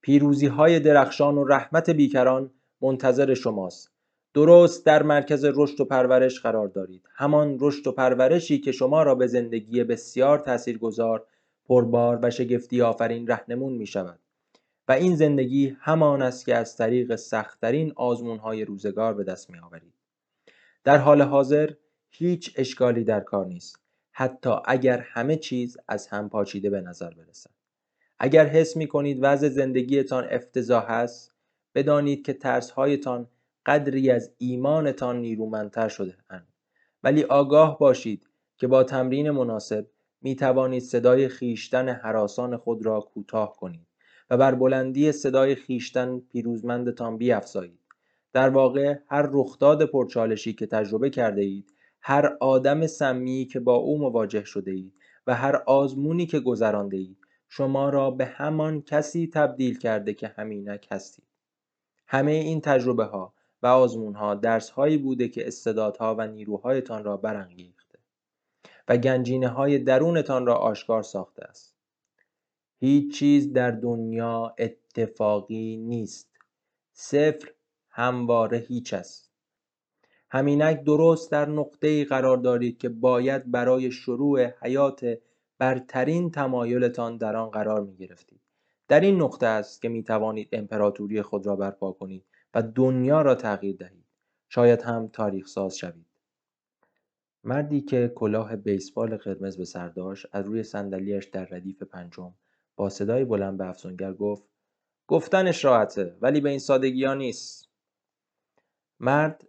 پیروزی 0.00 0.46
های 0.46 0.80
درخشان 0.80 1.38
و 1.38 1.44
رحمت 1.44 1.90
بیکران 1.90 2.50
منتظر 2.80 3.34
شماست. 3.34 3.90
درست 4.34 4.86
در 4.86 5.02
مرکز 5.02 5.44
رشد 5.54 5.80
و 5.80 5.84
پرورش 5.84 6.40
قرار 6.40 6.68
دارید. 6.68 7.08
همان 7.14 7.56
رشد 7.60 7.86
و 7.86 7.92
پرورشی 7.92 8.58
که 8.58 8.72
شما 8.72 9.02
را 9.02 9.14
به 9.14 9.26
زندگی 9.26 9.84
بسیار 9.84 10.38
تاثیرگذار 10.38 11.26
پربار 11.68 12.18
و 12.22 12.30
شگفتی 12.30 12.82
آفرین 12.82 13.26
رهنمون 13.26 13.72
می 13.72 13.86
شود 13.86 14.18
و 14.88 14.92
این 14.92 15.16
زندگی 15.16 15.76
همان 15.80 16.22
است 16.22 16.46
که 16.46 16.56
از 16.56 16.76
طریق 16.76 17.16
سختترین 17.16 17.92
آزمون 17.96 18.38
های 18.38 18.64
روزگار 18.64 19.14
به 19.14 19.24
دست 19.24 19.50
می 19.50 19.58
آورید. 19.58 19.94
در 20.84 20.98
حال 20.98 21.22
حاضر 21.22 21.70
هیچ 22.10 22.52
اشکالی 22.56 23.04
در 23.04 23.20
کار 23.20 23.46
نیست. 23.46 23.78
حتی 24.12 24.50
اگر 24.64 24.98
همه 24.98 25.36
چیز 25.36 25.76
از 25.88 26.06
هم 26.06 26.28
پاچیده 26.28 26.70
به 26.70 26.80
نظر 26.80 27.10
برسد. 27.14 27.50
اگر 28.18 28.46
حس 28.46 28.76
می 28.76 28.86
کنید 28.86 29.18
وضع 29.20 29.48
زندگیتان 29.48 30.26
افتضاح 30.30 30.84
است 30.90 31.34
بدانید 31.74 32.26
که 32.26 32.32
ترسهایتان 32.32 33.28
قدری 33.66 34.10
از 34.10 34.32
ایمانتان 34.38 35.20
نیرومندتر 35.20 35.88
شده 35.88 36.16
اند. 36.30 36.48
ولی 37.02 37.22
آگاه 37.22 37.78
باشید 37.78 38.28
که 38.56 38.66
با 38.66 38.84
تمرین 38.84 39.30
مناسب 39.30 39.86
می 40.22 40.36
توانید 40.36 40.82
صدای 40.82 41.28
خیشتن 41.28 41.88
حراسان 41.88 42.56
خود 42.56 42.86
را 42.86 43.00
کوتاه 43.00 43.56
کنید. 43.56 43.86
بر 44.36 44.54
بلندی 44.54 45.12
صدای 45.12 45.54
خیشتن 45.54 46.18
پیروزمندتان 46.18 47.18
بیافزایید 47.18 47.80
در 48.32 48.48
واقع 48.48 48.98
هر 49.08 49.28
رخداد 49.32 49.84
پرچالشی 49.84 50.52
که 50.52 50.66
تجربه 50.66 51.10
کرده 51.10 51.42
اید 51.42 51.72
هر 52.00 52.36
آدم 52.40 52.86
سمی 52.86 53.48
که 53.52 53.60
با 53.60 53.74
او 53.74 53.98
مواجه 53.98 54.44
شده 54.44 54.70
اید 54.70 54.94
و 55.26 55.34
هر 55.34 55.62
آزمونی 55.66 56.26
که 56.26 56.40
گذرانده 56.40 56.96
اید 56.96 57.18
شما 57.48 57.88
را 57.88 58.10
به 58.10 58.24
همان 58.24 58.82
کسی 58.82 59.30
تبدیل 59.34 59.78
کرده 59.78 60.14
که 60.14 60.28
همینک 60.28 60.88
هستید. 60.90 61.24
همه 62.06 62.32
این 62.32 62.60
تجربه 62.60 63.04
ها 63.04 63.34
و 63.62 63.66
آزمون 63.66 64.14
ها 64.14 64.34
درس 64.34 64.70
هایی 64.70 64.98
بوده 64.98 65.28
که 65.28 65.46
استعدادها 65.46 66.14
و 66.18 66.26
نیروهایتان 66.26 67.04
را 67.04 67.16
برانگیخته 67.16 67.98
و 68.88 68.96
گنجینه 68.96 69.48
های 69.48 69.78
درونتان 69.78 70.46
را 70.46 70.54
آشکار 70.54 71.02
ساخته 71.02 71.44
است. 71.44 71.73
هیچ 72.84 73.14
چیز 73.18 73.52
در 73.52 73.70
دنیا 73.70 74.54
اتفاقی 74.58 75.76
نیست 75.76 76.30
صفر 76.92 77.48
همواره 77.88 78.58
هیچ 78.58 78.94
است 78.94 79.32
همینک 80.30 80.84
درست 80.84 81.32
در 81.32 81.48
نقطه 81.48 81.86
ای 81.86 82.04
قرار 82.04 82.36
دارید 82.36 82.78
که 82.78 82.88
باید 82.88 83.50
برای 83.50 83.90
شروع 83.90 84.46
حیات 84.46 85.18
برترین 85.58 86.30
تمایلتان 86.30 87.16
در 87.16 87.36
آن 87.36 87.50
قرار 87.50 87.80
می 87.84 87.96
گرفتید. 87.96 88.40
در 88.88 89.00
این 89.00 89.22
نقطه 89.22 89.46
است 89.46 89.82
که 89.82 89.88
می 89.88 90.02
توانید 90.02 90.48
امپراتوری 90.52 91.22
خود 91.22 91.46
را 91.46 91.56
برپا 91.56 91.92
کنید 91.92 92.24
و 92.54 92.62
دنیا 92.62 93.22
را 93.22 93.34
تغییر 93.34 93.76
دهید. 93.76 94.06
شاید 94.48 94.82
هم 94.82 95.08
تاریخ 95.08 95.46
ساز 95.46 95.76
شوید. 95.76 96.06
مردی 97.44 97.80
که 97.80 98.12
کلاه 98.14 98.56
بیسبال 98.56 99.16
قرمز 99.16 99.56
به 99.56 99.64
سر 99.64 99.88
داشت 99.88 100.26
از 100.32 100.46
روی 100.46 100.62
صندلیاش 100.62 101.24
در 101.26 101.44
ردیف 101.44 101.82
پنجم 101.82 102.34
با 102.76 102.88
صدای 102.88 103.24
بلند 103.24 103.58
به 103.58 103.66
افسونگر 103.66 104.12
گفت 104.12 104.42
گفتنش 105.06 105.64
راحته 105.64 106.16
ولی 106.20 106.40
به 106.40 106.50
این 106.50 106.58
سادگی 106.58 107.04
ها 107.04 107.14
نیست. 107.14 107.68
مرد 109.00 109.48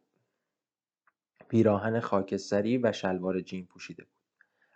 پیراهن 1.50 2.00
خاکستری 2.00 2.78
و 2.78 2.92
شلوار 2.92 3.42
جین 3.42 3.66
پوشیده 3.66 4.04
بود. 4.04 4.14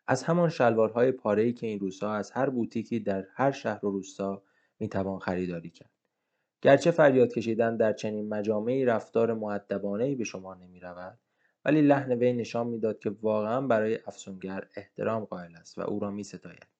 از 0.08 0.24
همان 0.24 0.50
شلوارهای 0.50 1.12
پاره‌ای 1.12 1.53
که 1.53 1.68
این 1.68 1.79
روزها 1.79 2.15
از 2.15 2.32
هر 2.32 2.50
بوتیکی 2.50 3.00
در 3.00 3.27
هر 3.34 3.51
شهر 3.51 3.86
و 3.86 3.91
روستا 3.91 4.44
می‌توان 4.79 5.20
خریداری 5.20 5.70
کرد. 5.70 5.89
گرچه 6.62 6.91
فریاد 6.91 7.34
کشیدن 7.34 7.77
در 7.77 7.94
چنین 7.94 8.29
مجامعی 8.29 8.86
رفتار 8.86 9.34
معدبانهای 9.34 10.15
به 10.15 10.24
شما 10.24 10.53
نمی‌رود 10.53 11.20
ولی 11.65 11.82
لحن 11.82 12.12
وی 12.12 12.34
نشان 12.34 12.68
می‌داد 12.68 13.00
که 13.00 13.10
واقعا 13.10 13.62
برای 13.62 14.00
افسونگر 14.08 14.68
احترام 14.75 15.25
قائل 15.25 15.56
است 15.56 15.77
و 15.77 15.82
او 15.82 16.00
را 16.00 16.12
میستاید. 16.12 16.79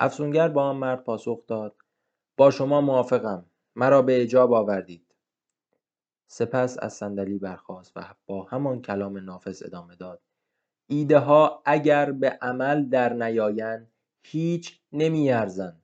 افسونگر 0.00 0.48
با 0.48 0.62
آن 0.62 0.76
مرد 0.76 1.04
پاسخ 1.04 1.46
داد. 1.46 1.76
با 2.36 2.50
شما 2.50 2.80
موافقم. 2.80 3.46
مرا 3.76 4.02
به 4.02 4.22
اجاب 4.22 4.52
آوردید. 4.52 5.14
سپس 6.26 6.76
از 6.78 6.92
صندلی 6.92 7.38
برخاست 7.38 7.92
و 7.96 8.14
با 8.26 8.42
همان 8.42 8.82
کلام 8.82 9.18
نافذ 9.18 9.62
ادامه 9.66 9.96
داد. 9.96 10.20
ایده 10.86 11.18
ها 11.18 11.62
اگر 11.64 12.12
به 12.12 12.38
عمل 12.42 12.88
در 12.88 13.12
نیایند 13.12 13.92
هیچ 14.22 14.80
نمیارزند. 14.92 15.82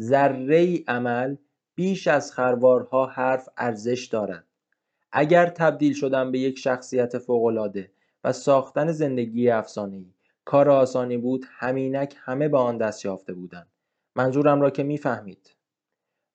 ذره 0.00 0.84
عمل 0.88 1.36
بیش 1.74 2.08
از 2.08 2.32
خروارها 2.32 3.06
حرف 3.06 3.48
ارزش 3.56 4.06
دارد. 4.06 4.46
اگر 5.12 5.46
تبدیل 5.46 5.94
شدن 5.94 6.32
به 6.32 6.38
یک 6.38 6.58
شخصیت 6.58 7.18
فوقالعاده 7.18 7.92
و 8.24 8.32
ساختن 8.32 8.92
زندگی 8.92 9.50
افسانه‌ای 9.50 10.12
کار 10.46 10.70
آسانی 10.70 11.16
بود 11.16 11.46
همینک 11.50 12.16
همه 12.18 12.48
به 12.48 12.58
آن 12.58 12.78
دست 12.78 13.04
یافته 13.04 13.34
بودند. 13.34 13.70
منظورم 14.16 14.60
را 14.60 14.70
که 14.70 14.82
می‌فهمید. 14.82 15.56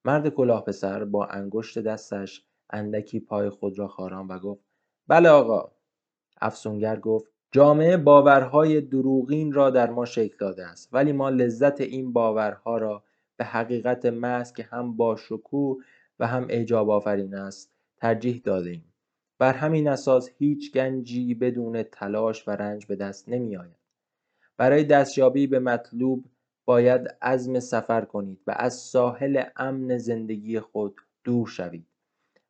مرد 0.05 0.29
کلاه 0.29 0.65
پسر 0.65 1.03
با 1.05 1.25
انگشت 1.25 1.79
دستش 1.79 2.43
اندکی 2.69 3.19
پای 3.19 3.49
خود 3.49 3.79
را 3.79 3.87
خاران 3.87 4.27
و 4.27 4.39
گفت 4.39 4.63
بله 5.07 5.29
آقا. 5.29 5.71
افسونگر 6.41 6.99
گفت 6.99 7.31
جامعه 7.51 7.97
باورهای 7.97 8.81
دروغین 8.81 9.53
را 9.53 9.69
در 9.69 9.89
ما 9.89 10.05
شکل 10.05 10.37
داده 10.39 10.67
است 10.67 10.89
ولی 10.93 11.11
ما 11.11 11.29
لذت 11.29 11.81
این 11.81 12.13
باورها 12.13 12.77
را 12.77 13.03
به 13.37 13.45
حقیقت 13.45 14.05
محض 14.05 14.53
که 14.53 14.63
هم 14.63 14.97
با 14.97 15.15
شکوه 15.15 15.83
و 16.19 16.27
هم 16.27 16.45
اعجاب 16.49 16.89
آفرین 16.89 17.35
است 17.35 17.71
ترجیح 17.97 18.41
دادیم 18.43 18.93
بر 19.39 19.53
همین 19.53 19.87
اساس 19.87 20.29
هیچ 20.37 20.71
گنجی 20.73 21.33
بدون 21.33 21.83
تلاش 21.83 22.47
و 22.47 22.51
رنج 22.51 22.85
به 22.85 22.95
دست 22.95 23.29
نمی 23.29 23.57
آید. 23.57 23.80
برای 24.57 24.83
دستیابی 24.83 25.47
به 25.47 25.59
مطلوب 25.59 26.25
باید 26.65 27.15
عزم 27.21 27.59
سفر 27.59 28.05
کنید 28.05 28.39
و 28.47 28.53
از 28.57 28.73
ساحل 28.73 29.43
امن 29.55 29.97
زندگی 29.97 30.59
خود 30.59 31.01
دور 31.23 31.47
شوید. 31.47 31.87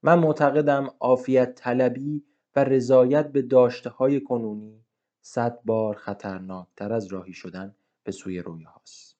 من 0.03 0.20
معتقدم 0.20 0.93
عافیت 1.00 1.55
طلبی 1.55 2.24
و 2.55 2.63
رضایت 2.63 3.31
به 3.31 3.41
داشته 3.41 3.89
های 3.89 4.22
کنونی 4.22 4.86
صد 5.22 5.60
بار 5.65 5.96
خطرناکتر 5.96 6.93
از 6.93 7.08
راهی 7.08 7.34
شدن 7.34 7.75
به 8.03 8.12
سوی 8.12 8.39
رویاهاست 8.39 9.17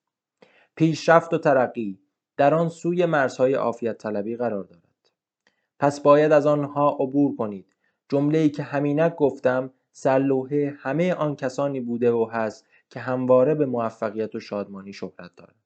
پیشرفت 0.76 1.34
و 1.34 1.38
ترقی 1.38 1.98
در 2.36 2.54
آن 2.54 2.68
سوی 2.68 3.06
مرزهای 3.06 3.54
عافیت 3.54 3.98
طلبی 3.98 4.36
قرار 4.36 4.64
دارد. 4.64 5.10
پس 5.78 6.00
باید 6.00 6.32
از 6.32 6.46
آنها 6.46 6.90
عبور 7.00 7.36
کنید. 7.36 7.66
جمله 8.08 8.38
ای 8.38 8.50
که 8.50 8.62
همینک 8.62 9.16
گفتم 9.16 9.70
سرلوحه 9.92 10.74
همه 10.78 11.14
آن 11.14 11.36
کسانی 11.36 11.80
بوده 11.80 12.12
و 12.12 12.28
هست 12.32 12.66
که 12.92 13.00
همواره 13.00 13.54
به 13.54 13.66
موفقیت 13.66 14.34
و 14.34 14.40
شادمانی 14.40 14.92
شهرت 14.92 15.36
دارند 15.36 15.62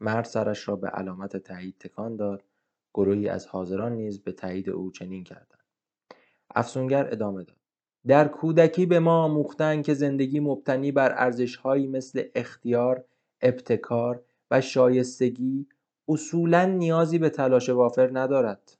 مرد 0.00 0.24
سرش 0.24 0.68
را 0.68 0.76
به 0.76 0.88
علامت 0.88 1.36
تایید 1.36 1.78
تکان 1.78 2.16
داد 2.16 2.44
گروهی 2.94 3.28
از 3.28 3.46
حاضران 3.46 3.92
نیز 3.92 4.22
به 4.22 4.32
تایید 4.32 4.70
او 4.70 4.90
چنین 4.90 5.24
کردند 5.24 5.64
افسونگر 6.54 7.12
ادامه 7.12 7.44
داد 7.44 7.56
در 8.06 8.28
کودکی 8.28 8.86
به 8.86 8.98
ما 8.98 9.24
آموختند 9.24 9.84
که 9.84 9.94
زندگی 9.94 10.40
مبتنی 10.40 10.92
بر 10.92 11.12
ارزشهایی 11.16 11.86
مثل 11.86 12.24
اختیار، 12.34 13.04
ابتکار 13.40 14.22
و 14.50 14.60
شایستگی 14.60 15.66
اصولا 16.08 16.64
نیازی 16.64 17.18
به 17.18 17.30
تلاش 17.30 17.68
وافر 17.68 18.10
ندارد. 18.12 18.78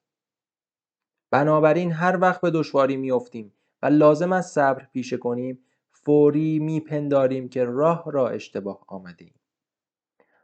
بنابراین 1.30 1.92
هر 1.92 2.18
وقت 2.20 2.40
به 2.40 2.50
دشواری 2.50 2.96
میافتیم 2.96 3.52
و 3.82 3.86
لازم 3.86 4.32
است 4.32 4.54
صبر 4.54 4.86
پیشه 4.92 5.16
کنیم 5.16 5.64
فوری 6.02 6.58
میپنداریم 6.58 7.48
که 7.48 7.64
راه 7.64 8.04
را 8.06 8.28
اشتباه 8.28 8.84
آمدیم. 8.86 9.34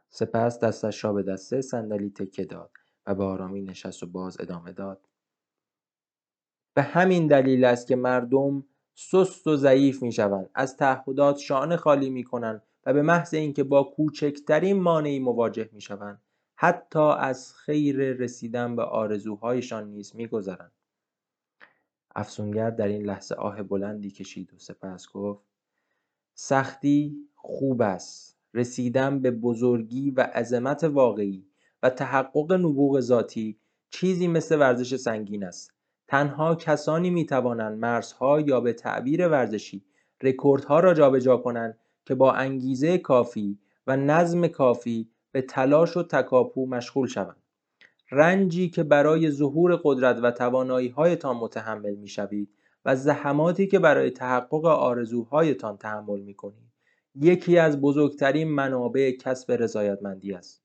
سپس 0.09 0.59
دستش 0.59 1.03
را 1.03 1.13
به 1.13 1.23
دسته 1.23 1.61
صندلی 1.61 2.09
تکه 2.09 2.45
داد 2.45 2.71
و 3.05 3.15
به 3.15 3.23
آرامی 3.23 3.61
نشست 3.61 4.03
و 4.03 4.05
باز 4.05 4.41
ادامه 4.41 4.71
داد. 4.71 5.07
به 6.73 6.81
همین 6.81 7.27
دلیل 7.27 7.65
است 7.65 7.87
که 7.87 7.95
مردم 7.95 8.65
سست 8.93 9.47
و 9.47 9.55
ضعیف 9.55 10.03
می‌شوند. 10.03 10.49
از 10.55 10.77
تعهدات 10.77 11.37
شانه 11.37 11.77
خالی 11.77 12.09
می‌کنند 12.09 12.63
و 12.85 12.93
به 12.93 13.01
محض 13.01 13.33
اینکه 13.33 13.63
با 13.63 13.83
کوچکترین 13.83 14.81
مانعی 14.81 15.19
مواجه 15.19 15.69
می‌شوند 15.71 16.21
حتی 16.55 16.99
از 17.19 17.53
خیر 17.53 18.13
رسیدن 18.13 18.75
به 18.75 18.83
آرزوهایشان 18.83 19.87
نیز 19.89 20.15
میگذرند. 20.15 20.71
افسونگر 22.15 22.69
در 22.69 22.87
این 22.87 23.05
لحظه 23.05 23.35
آه 23.35 23.63
بلندی 23.63 24.11
کشید 24.11 24.53
و 24.53 24.57
سپس 24.57 25.07
گفت 25.13 25.46
سختی 26.39 27.15
خوب 27.35 27.81
است. 27.81 28.37
رسیدن 28.53 29.19
به 29.19 29.31
بزرگی 29.31 30.11
و 30.11 30.21
عظمت 30.21 30.83
واقعی 30.83 31.45
و 31.83 31.89
تحقق 31.89 32.53
نبوغ 32.53 32.99
ذاتی 32.99 33.57
چیزی 33.89 34.27
مثل 34.27 34.59
ورزش 34.59 34.95
سنگین 34.95 35.43
است. 35.43 35.73
تنها 36.07 36.55
کسانی 36.55 37.09
می 37.09 37.25
توانند 37.25 37.79
مرزها 37.79 38.41
یا 38.41 38.61
به 38.61 38.73
تعبیر 38.73 39.27
ورزشی 39.27 39.85
رکوردها 40.21 40.79
را 40.79 40.93
جابجا 40.93 41.37
کنند 41.37 41.77
که 42.05 42.15
با 42.15 42.33
انگیزه 42.33 42.97
کافی 42.97 43.59
و 43.87 43.97
نظم 43.97 44.47
کافی 44.47 45.09
به 45.31 45.41
تلاش 45.41 45.97
و 45.97 46.03
تکاپو 46.03 46.65
مشغول 46.65 47.07
شوند. 47.07 47.43
رنجی 48.11 48.69
که 48.69 48.83
برای 48.83 49.31
ظهور 49.31 49.79
قدرت 49.83 50.19
و 50.23 50.31
توانایی‌هایتان 50.31 51.35
متحمل 51.37 51.95
می‌شوید 51.95 52.49
و 52.87 52.95
زحماتی 52.95 53.67
که 53.67 53.79
برای 53.79 54.11
تحقق 54.11 54.65
آرزوهایتان 54.65 55.77
تحمل 55.77 56.19
می‌کنید 56.19 56.71
یکی 57.15 57.57
از 57.57 57.81
بزرگترین 57.81 58.47
منابع 58.47 59.11
کسب 59.11 59.51
رضایتمندی 59.51 60.33
است. 60.33 60.63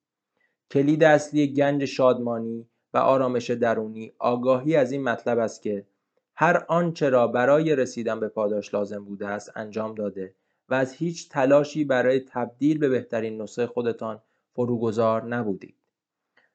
کلید 0.71 1.05
اصلی 1.05 1.53
گنج 1.53 1.85
شادمانی 1.85 2.69
و 2.95 2.99
آرامش 2.99 3.51
درونی 3.51 4.13
آگاهی 4.19 4.77
از 4.77 4.93
این 4.93 5.03
مطلب 5.03 5.39
است 5.39 5.63
که 5.63 5.87
هر 6.35 6.65
آنچه 6.69 7.09
را 7.09 7.27
برای 7.27 7.77
رسیدن 7.77 8.21
به 8.21 8.29
پاداش 8.29 8.75
لازم 8.75 9.05
بوده 9.05 9.27
است 9.29 9.53
انجام 9.57 9.95
داده 9.95 10.35
و 10.69 10.75
از 10.75 10.93
هیچ 10.93 11.29
تلاشی 11.29 11.85
برای 11.85 12.21
تبدیل 12.21 12.79
به 12.79 12.89
بهترین 12.89 13.43
نسخه 13.43 13.67
خودتان 13.67 14.23
فروگذار 14.53 15.25
نبودید. 15.25 15.77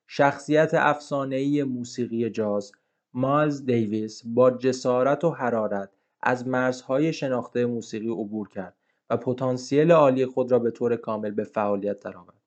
شخصیت 0.07 0.74
افسانه‌ای 0.74 1.63
موسیقی 1.63 2.29
جاز 2.29 2.71
مایلز 3.17 3.65
دیویس 3.65 4.21
با 4.25 4.51
جسارت 4.51 5.24
و 5.24 5.29
حرارت 5.29 5.89
از 6.21 6.47
مرزهای 6.47 7.13
شناخته 7.13 7.65
موسیقی 7.65 8.09
عبور 8.09 8.50
کرد 8.50 8.75
و 9.09 9.17
پتانسیل 9.17 9.91
عالی 9.91 10.25
خود 10.25 10.51
را 10.51 10.59
به 10.59 10.71
طور 10.71 10.95
کامل 10.95 11.31
به 11.31 11.43
فعالیت 11.43 12.00
درآورد. 12.00 12.41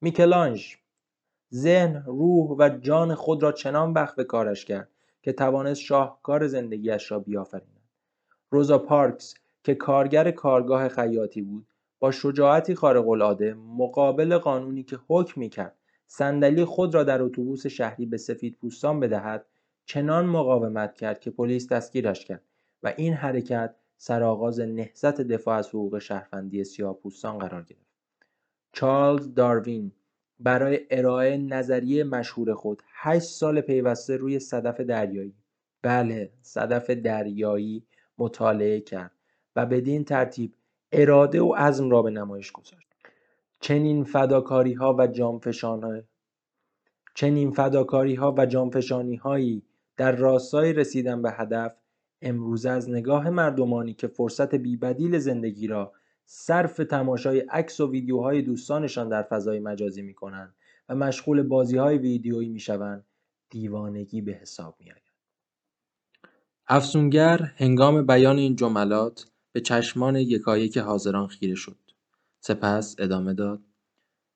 میکلانژ 0.00 0.74
ذهن، 1.54 2.04
روح 2.06 2.56
و 2.58 2.68
جان 2.68 3.14
خود 3.14 3.42
را 3.42 3.52
چنان 3.52 3.92
وقف 3.92 4.14
به 4.14 4.24
کارش 4.24 4.64
کرد 4.64 4.88
که 5.22 5.32
توانست 5.32 5.80
شاهکار 5.80 6.46
زندگیش 6.46 7.10
را 7.10 7.18
بیافریند. 7.18 7.88
روزا 8.50 8.78
پارکس 8.78 9.34
که 9.64 9.74
کارگر 9.74 10.30
کارگاه 10.30 10.88
خیاطی 10.88 11.42
بود 11.42 11.66
با 11.98 12.10
شجاعتی 12.10 12.74
خارق‌العاده 12.74 13.54
مقابل 13.54 14.38
قانونی 14.38 14.82
که 14.82 14.98
حکم 15.08 15.40
می‌کرد 15.40 15.76
صندلی 16.06 16.64
خود 16.64 16.94
را 16.94 17.04
در 17.04 17.22
اتوبوس 17.22 17.66
شهری 17.66 18.06
به 18.06 18.16
سفیدپوستان 18.16 19.00
بدهد 19.00 19.46
چنان 19.86 20.26
مقاومت 20.26 20.94
کرد 20.94 21.20
که 21.20 21.30
پلیس 21.30 21.68
دستگیرش 21.68 22.24
کرد 22.24 22.42
و 22.82 22.94
این 22.96 23.12
حرکت 23.12 23.74
سرآغاز 23.96 24.60
نهضت 24.60 25.20
دفاع 25.20 25.58
از 25.58 25.68
حقوق 25.68 25.98
شهروندی 25.98 26.64
سیاهپوستان 26.64 27.38
قرار 27.38 27.62
گرفت. 27.62 27.92
چارلز 28.72 29.34
داروین 29.34 29.92
برای 30.40 30.80
ارائه 30.90 31.36
نظریه 31.36 32.04
مشهور 32.04 32.54
خود 32.54 32.82
هشت 32.94 33.24
سال 33.24 33.60
پیوسته 33.60 34.16
روی 34.16 34.38
صدف 34.38 34.80
دریایی. 34.80 35.34
بله 35.82 36.32
صدف 36.42 36.90
دریایی 36.90 37.86
مطالعه 38.18 38.80
کرد 38.80 39.12
و 39.56 39.66
بدین 39.66 40.04
ترتیب 40.04 40.54
اراده 40.92 41.40
و 41.42 41.54
عزم 41.54 41.90
را 41.90 42.02
به 42.02 42.10
نمایش 42.10 42.52
گذاشت. 42.52 42.88
چنین 43.60 44.04
فداکاری‌ها 44.04 44.94
و 44.98 45.06
جانفشانی 45.06 46.02
چنین 47.14 47.50
فداکاری‌ها 47.50 48.34
و 48.38 48.46
جانفشانی‌هایی 48.46 49.62
در 49.96 50.16
راستای 50.16 50.72
رسیدن 50.72 51.22
به 51.22 51.30
هدف 51.32 51.76
امروزه 52.22 52.70
از 52.70 52.90
نگاه 52.90 53.30
مردمانی 53.30 53.94
که 53.94 54.06
فرصت 54.06 54.54
بیبدیل 54.54 55.18
زندگی 55.18 55.66
را 55.66 55.92
صرف 56.24 56.76
تماشای 56.76 57.40
عکس 57.40 57.80
و 57.80 57.90
ویدیوهای 57.90 58.42
دوستانشان 58.42 59.08
در 59.08 59.22
فضای 59.22 59.60
مجازی 59.60 60.02
می‌کنند 60.02 60.54
و 60.88 60.94
مشغول 60.94 61.42
بازی‌های 61.42 61.98
ویدیویی 61.98 62.48
می‌شوند 62.48 63.04
دیوانگی 63.50 64.20
به 64.20 64.32
حساب 64.32 64.76
می‌آید. 64.80 65.02
افسونگر 66.66 67.52
هنگام 67.56 68.06
بیان 68.06 68.38
این 68.38 68.56
جملات 68.56 69.26
به 69.52 69.60
چشمان 69.60 70.16
یکایک 70.16 70.78
حاضران 70.78 71.26
خیره 71.26 71.54
شد. 71.54 71.76
سپس 72.40 72.96
ادامه 72.98 73.34
داد 73.34 73.60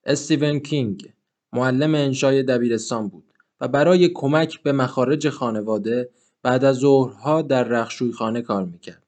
استیون 0.05 0.59
کینگ 0.59 1.13
معلم 1.53 1.95
انشای 1.95 2.43
دبیرستان 2.43 3.09
بود 3.09 3.33
و 3.61 3.69
برای 3.69 4.09
کمک 4.09 4.63
به 4.63 4.73
مخارج 4.73 5.29
خانواده 5.29 6.11
بعد 6.43 6.65
از 6.65 6.77
ظهرها 6.77 7.43
در 7.43 7.85
خانه 8.15 8.43
کار 8.43 8.65
می‌کرد. 8.65 9.03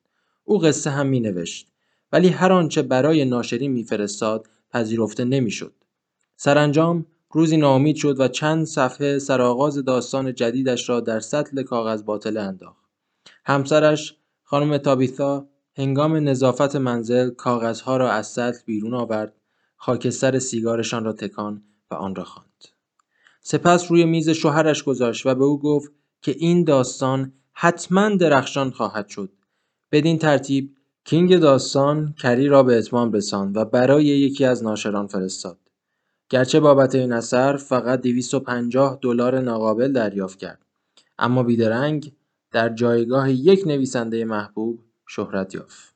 او 0.45 0.59
قصه 0.59 0.91
هم 0.91 1.07
مینوشت 1.07 1.69
ولی 2.13 2.29
هر 2.29 2.53
آنچه 2.53 2.83
برای 2.83 3.25
ناشرین 3.25 3.73
میفرستاد 3.73 4.47
پذیرفته 4.71 5.25
نمی‌شد. 5.25 5.73
سرانجام 6.37 7.07
روزی 7.31 7.57
ناامید 7.57 7.97
شد 7.97 8.21
و 8.21 8.29
چند 8.29 8.67
صفحه 8.67 9.19
سرآغاز 9.19 9.85
داستان 9.85 10.35
جدیدش 10.35 10.89
را 10.89 11.01
در 11.01 11.21
سطل 11.21 11.63
کاغذ 11.63 12.03
باطله 12.03 12.41
انداخت. 12.41 12.85
همسرش 13.45 14.17
خانم 14.43 14.79
تابیثا 14.79 15.47
هنگام 15.77 16.17
نظافت 16.17 16.77
منزل 16.77 17.31
کاغذها 17.31 17.97
را 17.97 18.11
از 18.11 18.27
سطل 18.27 18.59
بیرون 18.67 18.95
آورد 18.95 19.35
خاکستر 19.77 20.39
سیگارشان 20.39 21.05
را 21.05 21.13
تکان 21.13 21.63
و 21.91 21.95
آن 21.95 22.15
را 22.15 22.25
خواند 22.25 22.78
سپس 23.51 23.91
روی 23.91 24.05
میز 24.05 24.31
شوهرش 24.31 24.83
گذاشت 24.83 25.27
و 25.27 25.35
به 25.35 25.45
او 25.45 25.61
گفت 25.61 25.93
که 26.23 26.35
این 26.39 26.65
داستان 26.65 27.33
حتما 27.53 28.09
درخشان 28.09 28.71
خواهد 28.71 29.09
شد 29.09 29.33
بدین 29.93 30.19
ترتیب 30.19 30.77
کینگ 31.05 31.37
داستان 31.37 32.15
کری 32.19 32.49
را 32.49 32.63
به 32.63 32.79
اتمام 32.79 33.13
رساند 33.13 33.57
و 33.57 33.65
برای 33.65 34.05
یکی 34.05 34.45
از 34.45 34.63
ناشران 34.63 35.07
فرستاد 35.07 35.59
گرچه 36.29 36.61
بابت 36.61 36.95
این 36.95 37.13
اثر 37.13 37.57
فقط 37.57 38.01
250 38.01 38.99
دلار 39.03 39.41
ناقابل 39.41 39.93
دریافت 39.93 40.39
کرد 40.39 40.67
اما 41.19 41.43
بیدرنگ 41.43 42.13
در 42.51 42.69
جایگاه 42.69 43.33
یک 43.33 43.67
نویسنده 43.67 44.25
محبوب 44.25 44.81
شهرت 45.07 45.55
یافت. 45.55 45.95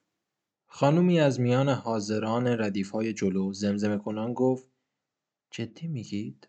خانومی 0.67 1.21
از 1.21 1.41
میان 1.41 1.69
حاضران 1.69 2.47
ردیفهای 2.47 3.13
جلو 3.13 3.53
زمزمه 3.53 3.99
کنان 3.99 4.33
گفت 4.33 4.67
جدی 5.51 5.87
میگید؟ 5.87 6.49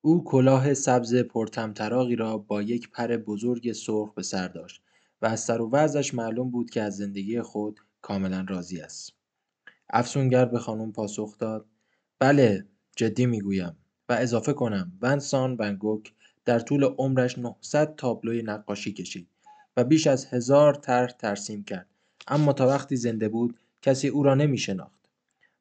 او 0.00 0.24
کلاه 0.24 0.74
سبز 0.74 1.14
پرتمطراقی 1.14 2.16
را 2.16 2.38
با 2.38 2.62
یک 2.62 2.90
پر 2.90 3.16
بزرگ 3.16 3.72
سرخ 3.72 4.14
به 4.14 4.22
سر 4.22 4.48
داشت 4.48 4.82
و 5.22 5.26
از 5.26 5.40
سر 5.40 5.60
و 5.60 5.70
وضعش 5.70 6.14
معلوم 6.14 6.50
بود 6.50 6.70
که 6.70 6.82
از 6.82 6.96
زندگی 6.96 7.42
خود 7.42 7.80
کاملا 8.02 8.46
راضی 8.48 8.80
است. 8.80 9.12
افسونگر 9.90 10.44
به 10.44 10.58
خانم 10.58 10.92
پاسخ 10.92 11.38
داد 11.38 11.66
بله 12.18 12.66
جدی 12.96 13.26
می‌گویم 13.26 13.76
و 14.08 14.12
اضافه 14.12 14.52
کنم 14.52 14.92
ونسان 15.02 15.56
ونگوک 15.58 16.12
در 16.44 16.58
طول 16.60 16.84
عمرش 16.84 17.38
900 17.38 17.94
تابلوی 17.96 18.42
نقاشی 18.42 18.92
کشید 18.92 19.28
و 19.76 19.84
بیش 19.84 20.06
از 20.06 20.26
هزار 20.26 20.74
طرح 20.74 21.10
ترسیم 21.10 21.64
کرد 21.64 21.86
اما 22.28 22.52
تا 22.52 22.66
وقتی 22.66 22.96
زنده 22.96 23.28
بود 23.28 23.58
کسی 23.82 24.08
او 24.08 24.22
را 24.22 24.34
نمی 24.34 24.58
شناخت. 24.58 25.00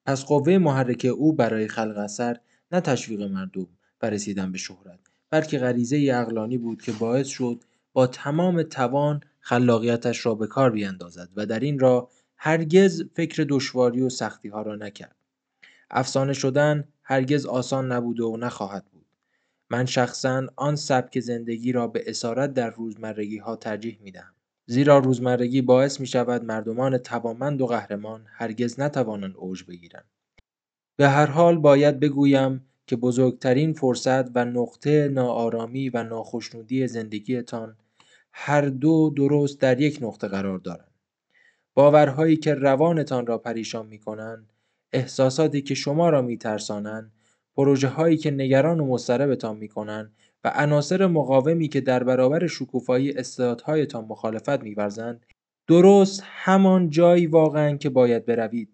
پس 0.05 0.25
قوه 0.25 0.57
محرک 0.57 1.07
او 1.17 1.33
برای 1.33 1.67
خلق 1.67 1.97
اثر 1.97 2.39
نه 2.71 2.81
تشویق 2.81 3.21
مردم 3.21 3.67
و 4.01 4.09
رسیدن 4.09 4.51
به 4.51 4.57
شهرت 4.57 4.99
بلکه 5.29 5.59
غریزه 5.59 6.11
اقلانی 6.13 6.57
بود 6.57 6.81
که 6.81 6.91
باعث 6.91 7.27
شد 7.27 7.63
با 7.93 8.07
تمام 8.07 8.63
توان 8.63 9.21
خلاقیتش 9.39 10.25
را 10.25 10.35
به 10.35 10.47
کار 10.47 10.71
بیاندازد 10.71 11.29
و 11.35 11.45
در 11.45 11.59
این 11.59 11.79
را 11.79 12.09
هرگز 12.37 13.03
فکر 13.13 13.45
دشواری 13.49 14.01
و 14.01 14.09
سختی 14.09 14.49
ها 14.49 14.61
را 14.61 14.75
نکرد. 14.75 15.15
افسانه 15.91 16.33
شدن 16.33 16.87
هرگز 17.03 17.45
آسان 17.45 17.91
نبود 17.91 18.19
و 18.19 18.37
نخواهد 18.37 18.85
بود. 18.85 19.05
من 19.69 19.85
شخصا 19.85 20.47
آن 20.55 20.75
سبک 20.75 21.19
زندگی 21.19 21.71
را 21.71 21.87
به 21.87 22.03
اسارت 22.07 22.53
در 22.53 22.69
روزمرگی 22.69 23.37
ها 23.37 23.55
ترجیح 23.55 23.99
می 24.01 24.11
دهم. 24.11 24.33
زیرا 24.65 24.97
روزمرگی 24.97 25.61
باعث 25.61 25.99
می 25.99 26.07
شود 26.07 26.43
مردمان 26.43 26.97
توانمند 26.97 27.61
و 27.61 27.65
قهرمان 27.67 28.25
هرگز 28.27 28.79
نتوانند 28.79 29.33
اوج 29.37 29.63
بگیرند. 29.63 30.05
به 30.95 31.09
هر 31.09 31.25
حال 31.25 31.57
باید 31.57 31.99
بگویم 31.99 32.66
که 32.87 32.95
بزرگترین 32.95 33.73
فرصت 33.73 34.35
و 34.35 34.45
نقطه 34.45 35.07
ناآرامی 35.07 35.89
و 35.89 36.03
ناخشنودی 36.03 36.87
زندگیتان 36.87 37.75
هر 38.31 38.61
دو 38.61 39.09
درست 39.09 39.61
در 39.61 39.81
یک 39.81 39.99
نقطه 40.01 40.27
قرار 40.27 40.57
دارند. 40.57 40.91
باورهایی 41.73 42.37
که 42.37 42.53
روانتان 42.53 43.27
را 43.27 43.37
پریشان 43.37 43.85
می 43.85 43.99
کنند، 43.99 44.49
احساساتی 44.93 45.61
که 45.61 45.75
شما 45.75 46.09
را 46.09 46.21
می 46.21 46.37
ترسانند، 46.37 47.11
پروژه 47.55 47.87
هایی 47.87 48.17
که 48.17 48.31
نگران 48.31 48.79
و 48.79 48.85
مضطربتان 48.85 49.57
می 49.57 49.67
کنند 49.67 50.11
و 50.43 50.51
عناصر 50.55 51.07
مقاومی 51.07 51.67
که 51.67 51.81
در 51.81 52.03
برابر 52.03 52.47
شکوفایی 52.47 53.11
استعدادهایتان 53.11 54.05
مخالفت 54.05 54.63
می‌ورزند، 54.63 55.25
درست 55.67 56.23
همان 56.25 56.89
جایی 56.89 57.27
واقعا 57.27 57.77
که 57.77 57.89
باید 57.89 58.25
بروید. 58.25 58.69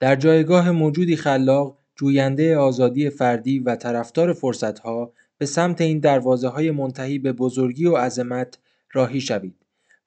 در 0.00 0.16
جایگاه 0.16 0.70
موجودی 0.70 1.16
خلاق، 1.16 1.78
جوینده 1.96 2.56
آزادی 2.56 3.10
فردی 3.10 3.58
و 3.58 3.76
طرفدار 3.76 4.32
فرصتها 4.32 5.12
به 5.38 5.46
سمت 5.46 5.80
این 5.80 5.98
دروازه 5.98 6.48
های 6.48 6.70
منتهی 6.70 7.18
به 7.18 7.32
بزرگی 7.32 7.86
و 7.86 7.96
عظمت 7.96 8.58
راهی 8.92 9.20
شوید 9.20 9.54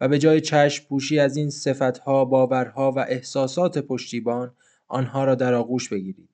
و 0.02 0.08
به 0.08 0.20
جای 0.20 0.42
چشم 0.42 0.86
پوشی 0.88 1.20
از 1.20 1.38
این 1.38 1.50
صفتها، 1.50 2.26
باورها 2.26 2.92
و 2.92 3.00
احساسات 3.00 3.78
پشتیبان 3.78 4.54
آنها 4.88 5.24
را 5.26 5.36
در 5.36 5.54
آغوش 5.54 5.90
بگیرید. 5.90 6.30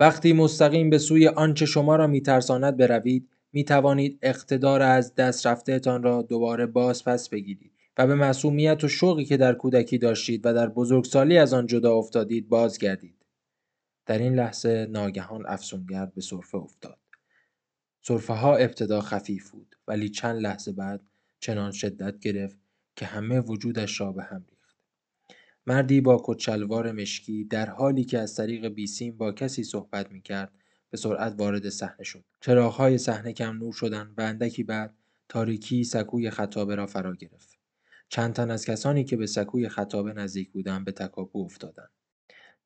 وقتی 0.00 0.32
مستقیم 0.32 0.90
به 0.90 0.98
سوی 0.98 1.28
آنچه 1.28 1.66
شما 1.66 1.96
را 1.96 2.06
میترساند 2.06 2.76
بروید 2.76 3.28
می 3.52 3.64
توانید 3.64 4.18
اقتدار 4.22 4.82
از 4.82 5.14
دست 5.14 5.46
رفتهتان 5.46 6.02
را 6.02 6.22
دوباره 6.22 6.66
باز 6.66 7.04
پس 7.04 7.28
بگیرید 7.28 7.72
و 7.98 8.06
به 8.06 8.14
معصومیت 8.14 8.84
و 8.84 8.88
شوقی 8.88 9.24
که 9.24 9.36
در 9.36 9.54
کودکی 9.54 9.98
داشتید 9.98 10.40
و 10.46 10.54
در 10.54 10.68
بزرگسالی 10.68 11.38
از 11.38 11.54
آن 11.54 11.66
جدا 11.66 11.94
افتادید 11.94 12.48
بازگردید. 12.48 13.25
در 14.06 14.18
این 14.18 14.34
لحظه 14.34 14.86
ناگهان 14.90 15.46
افسونگر 15.46 16.06
به 16.06 16.20
صرفه 16.20 16.58
افتاد. 16.58 16.98
صرفه 18.02 18.32
ها 18.32 18.56
ابتدا 18.56 19.00
خفیف 19.00 19.50
بود 19.50 19.76
ولی 19.88 20.08
چند 20.08 20.40
لحظه 20.40 20.72
بعد 20.72 21.00
چنان 21.40 21.72
شدت 21.72 22.18
گرفت 22.18 22.58
که 22.96 23.06
همه 23.06 23.40
وجودش 23.40 24.00
را 24.00 24.12
به 24.12 24.22
هم 24.22 24.46
ریخت. 24.50 24.76
مردی 25.66 26.00
با 26.00 26.22
کچلوار 26.24 26.92
مشکی 26.92 27.44
در 27.44 27.70
حالی 27.70 28.04
که 28.04 28.18
از 28.18 28.34
طریق 28.34 28.68
بیسیم 28.68 29.16
با 29.16 29.32
کسی 29.32 29.64
صحبت 29.64 30.10
می 30.12 30.22
کرد 30.22 30.52
به 30.90 30.96
سرعت 30.96 31.34
وارد 31.38 31.68
صحنه 31.68 32.04
شد. 32.04 32.24
چراغهای 32.40 32.98
صحنه 32.98 33.32
کم 33.32 33.56
نور 33.56 33.72
شدند 33.72 34.14
و 34.18 34.22
اندکی 34.22 34.62
بعد 34.62 34.94
تاریکی 35.28 35.84
سکوی 35.84 36.30
خطابه 36.30 36.74
را 36.74 36.86
فرا 36.86 37.14
گرفت. 37.14 37.58
چند 38.08 38.32
تن 38.32 38.50
از 38.50 38.64
کسانی 38.64 39.04
که 39.04 39.16
به 39.16 39.26
سکوی 39.26 39.68
خطابه 39.68 40.12
نزدیک 40.12 40.50
بودند 40.50 40.84
به 40.84 40.92
تکاپو 40.92 41.44
افتادند. 41.44 41.90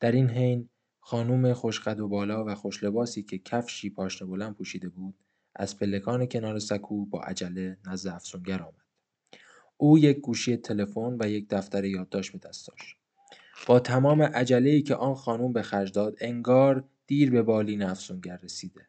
در 0.00 0.12
این 0.12 0.30
حین 0.30 0.68
خانوم 1.10 1.52
خوشقد 1.52 2.00
و 2.00 2.08
بالا 2.08 2.44
و 2.44 2.54
خوشلباسی 2.54 3.22
که 3.22 3.38
کفشی 3.38 3.90
پاشنه 3.90 4.28
بلند 4.28 4.54
پوشیده 4.54 4.88
بود 4.88 5.14
از 5.56 5.78
پلکان 5.78 6.26
کنار 6.26 6.58
سکو 6.58 7.06
با 7.06 7.20
عجله 7.20 7.76
نزد 7.86 8.08
افسونگر 8.08 8.62
آمد. 8.62 8.86
او 9.76 9.98
یک 9.98 10.20
گوشی 10.20 10.56
تلفن 10.56 11.16
و 11.20 11.28
یک 11.28 11.46
دفتر 11.48 11.84
یادداشت 11.84 12.32
به 12.32 12.38
داشت. 12.38 12.96
با 13.66 13.80
تمام 13.80 14.22
عجله‌ای 14.22 14.82
که 14.82 14.94
آن 14.94 15.14
خانم 15.14 15.52
به 15.52 15.62
خرج 15.62 15.92
داد 15.92 16.16
انگار 16.20 16.84
دیر 17.06 17.30
به 17.30 17.42
بالین 17.42 17.82
افسونگر 17.82 18.36
رسیده. 18.36 18.88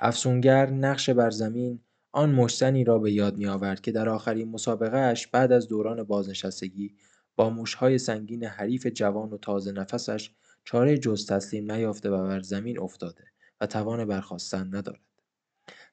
افسونگر 0.00 0.70
نقش 0.70 1.10
بر 1.10 1.30
زمین 1.30 1.80
آن 2.12 2.30
مشتنی 2.30 2.84
را 2.84 2.98
به 2.98 3.12
یاد 3.12 3.36
می 3.36 3.46
آورد 3.46 3.80
که 3.80 3.92
در 3.92 4.08
آخرین 4.08 4.48
مسابقهش 4.48 5.26
بعد 5.26 5.52
از 5.52 5.68
دوران 5.68 6.02
بازنشستگی 6.02 6.94
با 7.36 7.50
موشهای 7.50 7.98
سنگین 7.98 8.44
حریف 8.44 8.86
جوان 8.86 9.30
و 9.30 9.38
تازه 9.38 9.72
نفسش 9.72 10.30
چاره 10.64 10.98
جز 10.98 11.26
تسلیم 11.26 11.72
نیافته 11.72 12.10
و 12.10 12.26
بر 12.26 12.40
زمین 12.40 12.80
افتاده 12.80 13.24
و 13.60 13.66
توان 13.66 14.04
برخواستن 14.04 14.74
ندارد. 14.74 15.00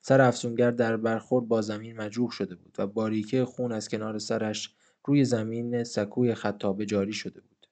سر 0.01 0.21
افسونگر 0.21 0.71
در 0.71 0.97
برخورد 0.97 1.47
با 1.47 1.62
زمین 1.62 1.97
مجروح 1.97 2.32
شده 2.32 2.55
بود 2.55 2.75
و 2.77 2.88
باریکه 2.88 3.45
خون 3.45 3.71
از 3.71 3.89
کنار 3.89 4.19
سرش 4.19 4.75
روی 5.05 5.25
زمین 5.25 5.84
سکوی 5.84 6.36
خطابه 6.36 6.86
جاری 6.86 7.13
شده 7.13 7.41
بود. 7.41 7.67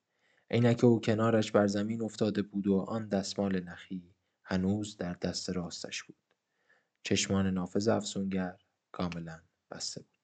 عینک 0.52 0.84
او 0.84 1.02
کنارش 1.02 1.52
بر 1.52 1.68
زمین 1.68 2.02
افتاده 2.02 2.42
بود 2.42 2.68
و 2.68 2.78
آن 2.78 3.08
دستمال 3.08 3.60
نخی 3.64 4.14
هنوز 4.44 4.98
در 4.98 5.14
دست 5.14 5.50
راستش 5.50 6.04
بود. 6.04 6.18
چشمان 7.04 7.48
نافذ 7.48 7.88
افسونگر 7.88 8.58
کاملا 8.92 9.40
بسته 9.72 10.02
بود. 10.02 10.17